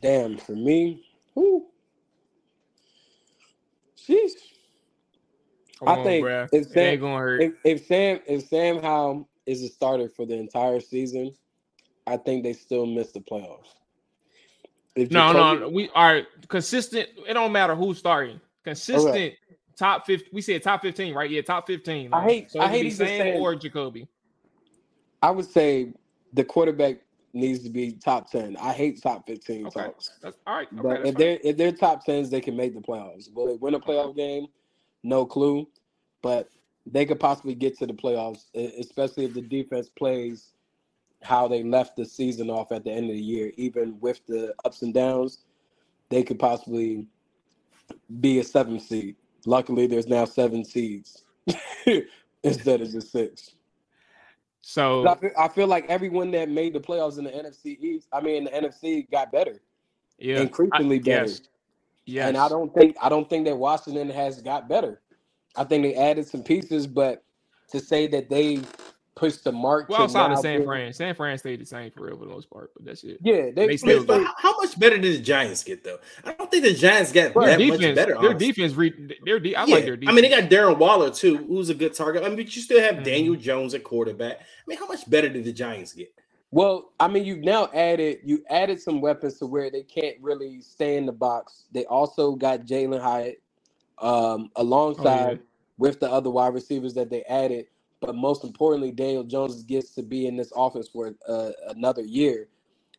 [0.00, 1.04] Damn, for me,
[1.34, 1.66] whoo.
[4.08, 4.32] Jeez.
[5.78, 7.04] Come I think on, if Sam,
[7.40, 11.32] if, if Sam if Sam Howell is a starter for the entire season,
[12.06, 13.68] I think they still miss the playoffs.
[14.94, 17.08] If no, Jacoby, no, we are consistent.
[17.28, 18.40] It don't matter who's starting.
[18.64, 19.36] Consistent okay.
[19.76, 20.28] top fifty.
[20.32, 21.30] We said top fifteen, right?
[21.30, 22.10] Yeah, top fifteen.
[22.10, 22.18] Right?
[22.18, 22.50] I hate.
[22.50, 24.08] So I hate Sam or Jacoby.
[25.22, 25.92] I would say
[26.32, 26.96] the quarterback
[27.34, 28.56] needs to be top ten.
[28.56, 30.10] I hate top fifteen Okay, talks.
[30.22, 30.68] that's all right.
[30.72, 31.14] Okay, But if fine.
[31.14, 33.32] they're if they're top tens, they can make the playoffs.
[33.32, 34.46] Will they win a playoff game?
[35.02, 35.68] No clue.
[36.22, 36.48] But
[36.86, 38.44] they could possibly get to the playoffs,
[38.78, 40.50] especially if the defense plays
[41.22, 43.52] how they left the season off at the end of the year.
[43.56, 45.38] Even with the ups and downs,
[46.08, 47.06] they could possibly
[48.20, 49.16] be a seven seed.
[49.44, 51.24] Luckily, there's now seven seeds
[52.42, 53.52] instead of just six.
[54.60, 58.08] so I feel, I feel like everyone that made the playoffs in the NFC East,
[58.12, 59.60] I mean, the NFC got better,
[60.18, 61.26] yeah, increasingly I- better.
[61.26, 61.40] Yes,
[62.06, 62.28] yes.
[62.28, 65.00] And I don't think I don't think that Washington has got better.
[65.56, 67.22] I think they added some pieces, but
[67.70, 68.60] to say that they
[69.14, 69.88] pushed the mark.
[69.88, 72.26] Well, to outside of San being- Fran, San Fran stayed the same for real for
[72.26, 73.18] the most part, but that's it.
[73.22, 75.98] Yeah, they, They still But how, how much better did the Giants get though?
[76.24, 78.12] I don't think the Giants got Their that defense, much better.
[78.12, 78.46] their honestly.
[78.52, 79.74] defense, re, their de- I Yeah.
[79.74, 80.12] like their defense.
[80.18, 82.24] I mean, they got Darren Waller too, who's a good target.
[82.24, 83.04] I mean, but you still have Mhm.
[83.04, 84.40] Daniel Jones at quarterback.
[84.40, 86.12] I mean, how much better did the Giants get?
[86.50, 90.60] Well, I mean, you've now added you added some weapons to where they can't really
[90.60, 91.64] stay in the box.
[91.72, 93.40] They also got Jalin Hyatt
[93.98, 95.40] um, alongside
[95.78, 97.66] with the other wide receivers that they added.
[98.00, 102.48] But most importantly, Daniel Jones gets to be in this offense for uh, another year.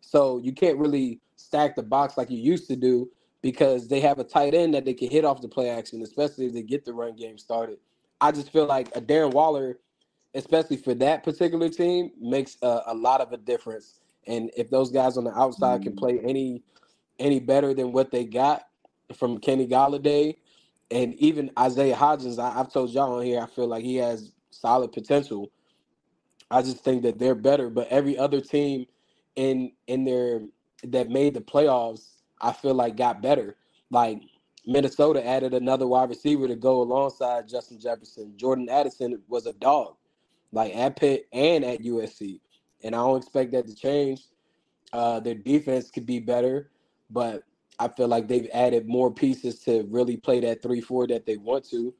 [0.01, 3.09] So you can't really stack the box like you used to do
[3.41, 6.47] because they have a tight end that they can hit off the play action, especially
[6.47, 7.77] if they get the run game started.
[8.19, 9.77] I just feel like a Darren Waller,
[10.33, 13.99] especially for that particular team, makes a, a lot of a difference.
[14.25, 16.63] And if those guys on the outside can play any
[17.19, 18.67] any better than what they got
[19.15, 20.35] from Kenny Golladay
[20.91, 24.31] and even Isaiah Hodgins, I, I've told y'all on here, I feel like he has
[24.51, 25.51] solid potential.
[26.49, 28.85] I just think that they're better, but every other team
[29.35, 30.41] in in their
[30.83, 33.57] that made the playoffs, I feel like got better.
[33.89, 34.21] Like
[34.65, 38.33] Minnesota added another wide receiver to go alongside Justin Jefferson.
[38.37, 39.95] Jordan Addison was a dog,
[40.53, 42.39] like at Pitt and at USC,
[42.83, 44.21] and I don't expect that to change.
[44.93, 46.71] Uh, their defense could be better,
[47.09, 47.43] but
[47.79, 51.37] I feel like they've added more pieces to really play that three four that they
[51.37, 51.93] want to.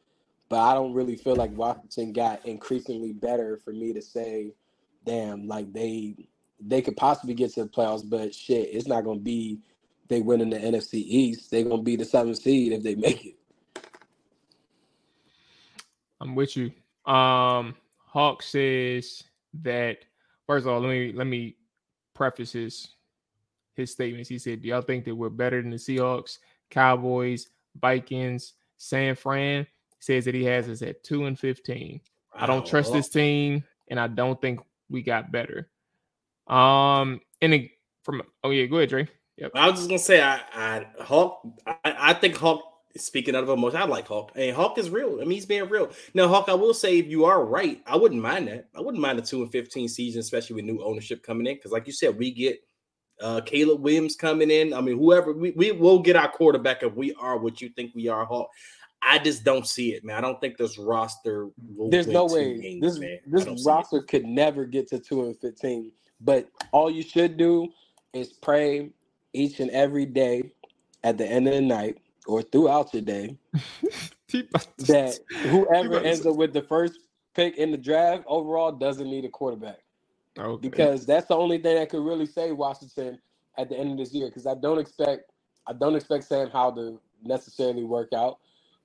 [0.50, 4.54] But I don't really feel like Washington got increasingly better for me to say,
[5.06, 6.16] damn, like they
[6.60, 9.60] they could possibly get to the playoffs, but shit, it's not gonna be
[10.08, 11.52] they win in the NFC East.
[11.52, 13.36] They're gonna be the seventh seed if they make it.
[16.20, 16.72] I'm with you.
[17.12, 19.24] Um, Hawk says
[19.62, 19.98] that
[20.48, 21.56] first of all, let me let me
[22.16, 22.90] preface his
[23.78, 24.28] his statements.
[24.28, 26.40] He said, "Do y'all think that we're better than the Seahawks,
[26.70, 27.48] Cowboys,
[27.80, 32.02] Vikings, San Fran?" He says that he has us at two and fifteen.
[32.34, 34.60] I don't trust this team, and I don't think
[34.90, 35.70] we got better.
[36.48, 37.72] Um, and it,
[38.04, 39.08] from oh yeah, go ahead, Dre.
[39.38, 39.52] Yep.
[39.56, 42.64] I was just gonna say, I, I Hawk, I, I think Hawk.
[42.96, 45.18] Speaking out of emotion, I like Hulk, And Hulk is real.
[45.18, 45.92] I mean, he's being real.
[46.16, 48.70] Now, Hulk, I will say, if you are right, I wouldn't mind that.
[48.76, 51.72] I wouldn't mind the two and fifteen season, especially with new ownership coming in, because
[51.72, 52.60] like you said, we get
[53.22, 54.74] uh Caleb Williams coming in.
[54.74, 57.94] I mean, whoever we, we will get our quarterback if we are what you think
[57.96, 58.50] we are, Hawk.
[59.02, 60.18] I just don't see it, man.
[60.18, 61.50] I don't think this roster.
[61.76, 63.20] Will There's no way games, this man.
[63.28, 63.68] This don't see it.
[63.68, 65.92] roster could never get to two and fifteen.
[66.20, 67.70] But all you should do
[68.14, 68.90] is pray
[69.34, 70.52] each and every day
[71.04, 73.38] at the end of the night or throughout your day
[74.30, 75.20] that
[75.50, 77.00] whoever ends up with the first
[77.34, 79.80] pick in the draft overall doesn't need a quarterback
[80.38, 80.62] okay.
[80.62, 83.20] because that's the only thing that could really save Washington
[83.58, 84.28] at the end of this year.
[84.28, 85.32] Because I don't expect
[85.68, 88.40] I don't expect Sam Howell to necessarily work out,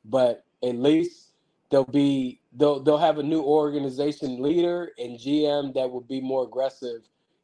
[0.04, 1.32] but at least
[1.70, 6.44] they'll be they'll they'll have a new organization leader and GM that will be more
[6.44, 7.02] aggressive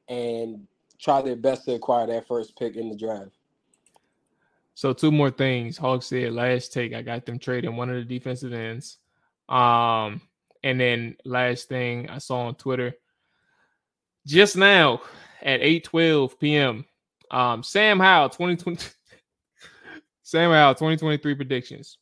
[0.08, 0.66] and
[0.98, 3.30] try their best to acquire that first pick in the draft.
[4.74, 5.76] So two more things.
[5.76, 8.98] Hawk said last take, I got them trading one of the defensive ends.
[9.48, 10.20] Um,
[10.62, 12.94] and then last thing I saw on Twitter
[14.28, 15.00] just now
[15.42, 16.84] at 8 12 p.m.
[17.30, 18.86] Um, Sam Howell 2020
[20.22, 21.98] Sam Howell 2023 predictions.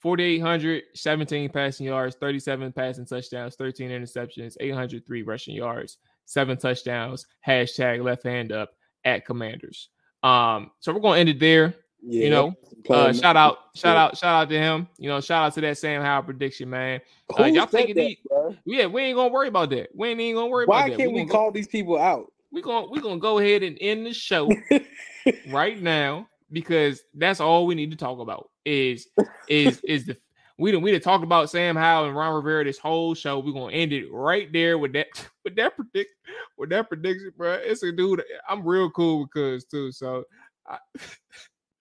[0.00, 7.26] 4,800, 17 passing yards, 37 passing touchdowns, 13 interceptions, 803 rushing yards, seven touchdowns.
[7.44, 8.70] Hashtag left hand up
[9.04, 9.88] at Commanders.
[10.22, 11.74] Um, so we're gonna end it there.
[12.02, 12.54] Yeah, You know,
[12.88, 14.04] Uh, shout out, shout Yeah.
[14.04, 14.88] out, shout out to him.
[14.98, 17.00] You know, shout out to that Sam Howell prediction, man.
[17.38, 18.20] Uh, y'all take it that, easy.
[18.28, 18.56] bro?
[18.64, 19.90] Yeah, we ain't gonna worry about that.
[19.94, 20.96] We ain't even gonna worry Why about that.
[20.98, 22.20] can't we gonna call these people out?
[22.20, 24.50] Go, we gonna we gonna go ahead and end the show
[25.48, 29.08] right now because that's all we need to talk about is
[29.48, 30.16] is is the
[30.58, 33.38] we didn't we didn't talk about Sam Howell and Ron Rivera this whole show.
[33.38, 35.08] We're gonna end it right there with that
[35.44, 36.12] with that predict
[36.56, 37.54] with that prediction, bro.
[37.54, 38.22] It's a dude.
[38.48, 39.92] I'm real cool with cuz too.
[39.92, 40.24] So
[40.66, 40.78] I,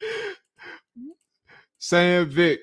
[1.80, 2.60] Sam Vick.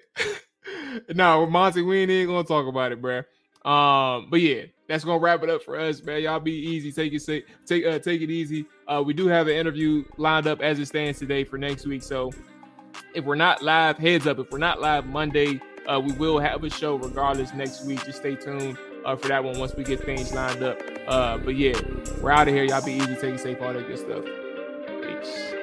[1.14, 3.18] no, Monty, we ain't even gonna talk about it, bro.
[3.64, 6.22] Um, but yeah, that's gonna wrap it up for us, man.
[6.22, 8.66] Y'all be easy, take it take uh, take it easy.
[8.86, 12.02] Uh, we do have an interview lined up as it stands today for next week.
[12.02, 12.30] So
[13.14, 14.38] if we're not live, heads up.
[14.38, 18.04] If we're not live Monday, uh, we will have a show regardless next week.
[18.04, 20.78] Just stay tuned uh, for that one once we get things lined up.
[21.06, 21.78] Uh, but yeah,
[22.20, 22.64] we're out of here.
[22.64, 24.24] Y'all be easy, take it safe, all that good stuff.
[25.02, 25.53] Peace.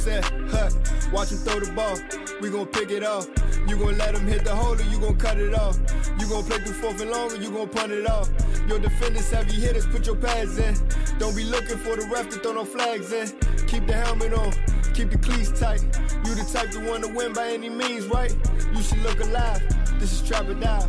[0.00, 0.74] Set, hut.
[1.12, 1.98] Watch him throw the ball.
[2.40, 3.28] We gon' pick it off.
[3.68, 5.78] You gon' let him hit the hole or you gon' cut it off.
[6.18, 8.30] You gon' play through fourth and long or you gon' punt it off.
[8.66, 10.74] Your defenders, heavy hitters, put your pads in.
[11.18, 13.28] Don't be looking for the ref to throw no flags in.
[13.66, 14.52] Keep the helmet on,
[14.94, 15.82] keep the cleats tight.
[16.24, 18.34] You the type to want to win by any means, right?
[18.74, 19.62] You should look alive.
[20.00, 20.88] This is Trap or Dive.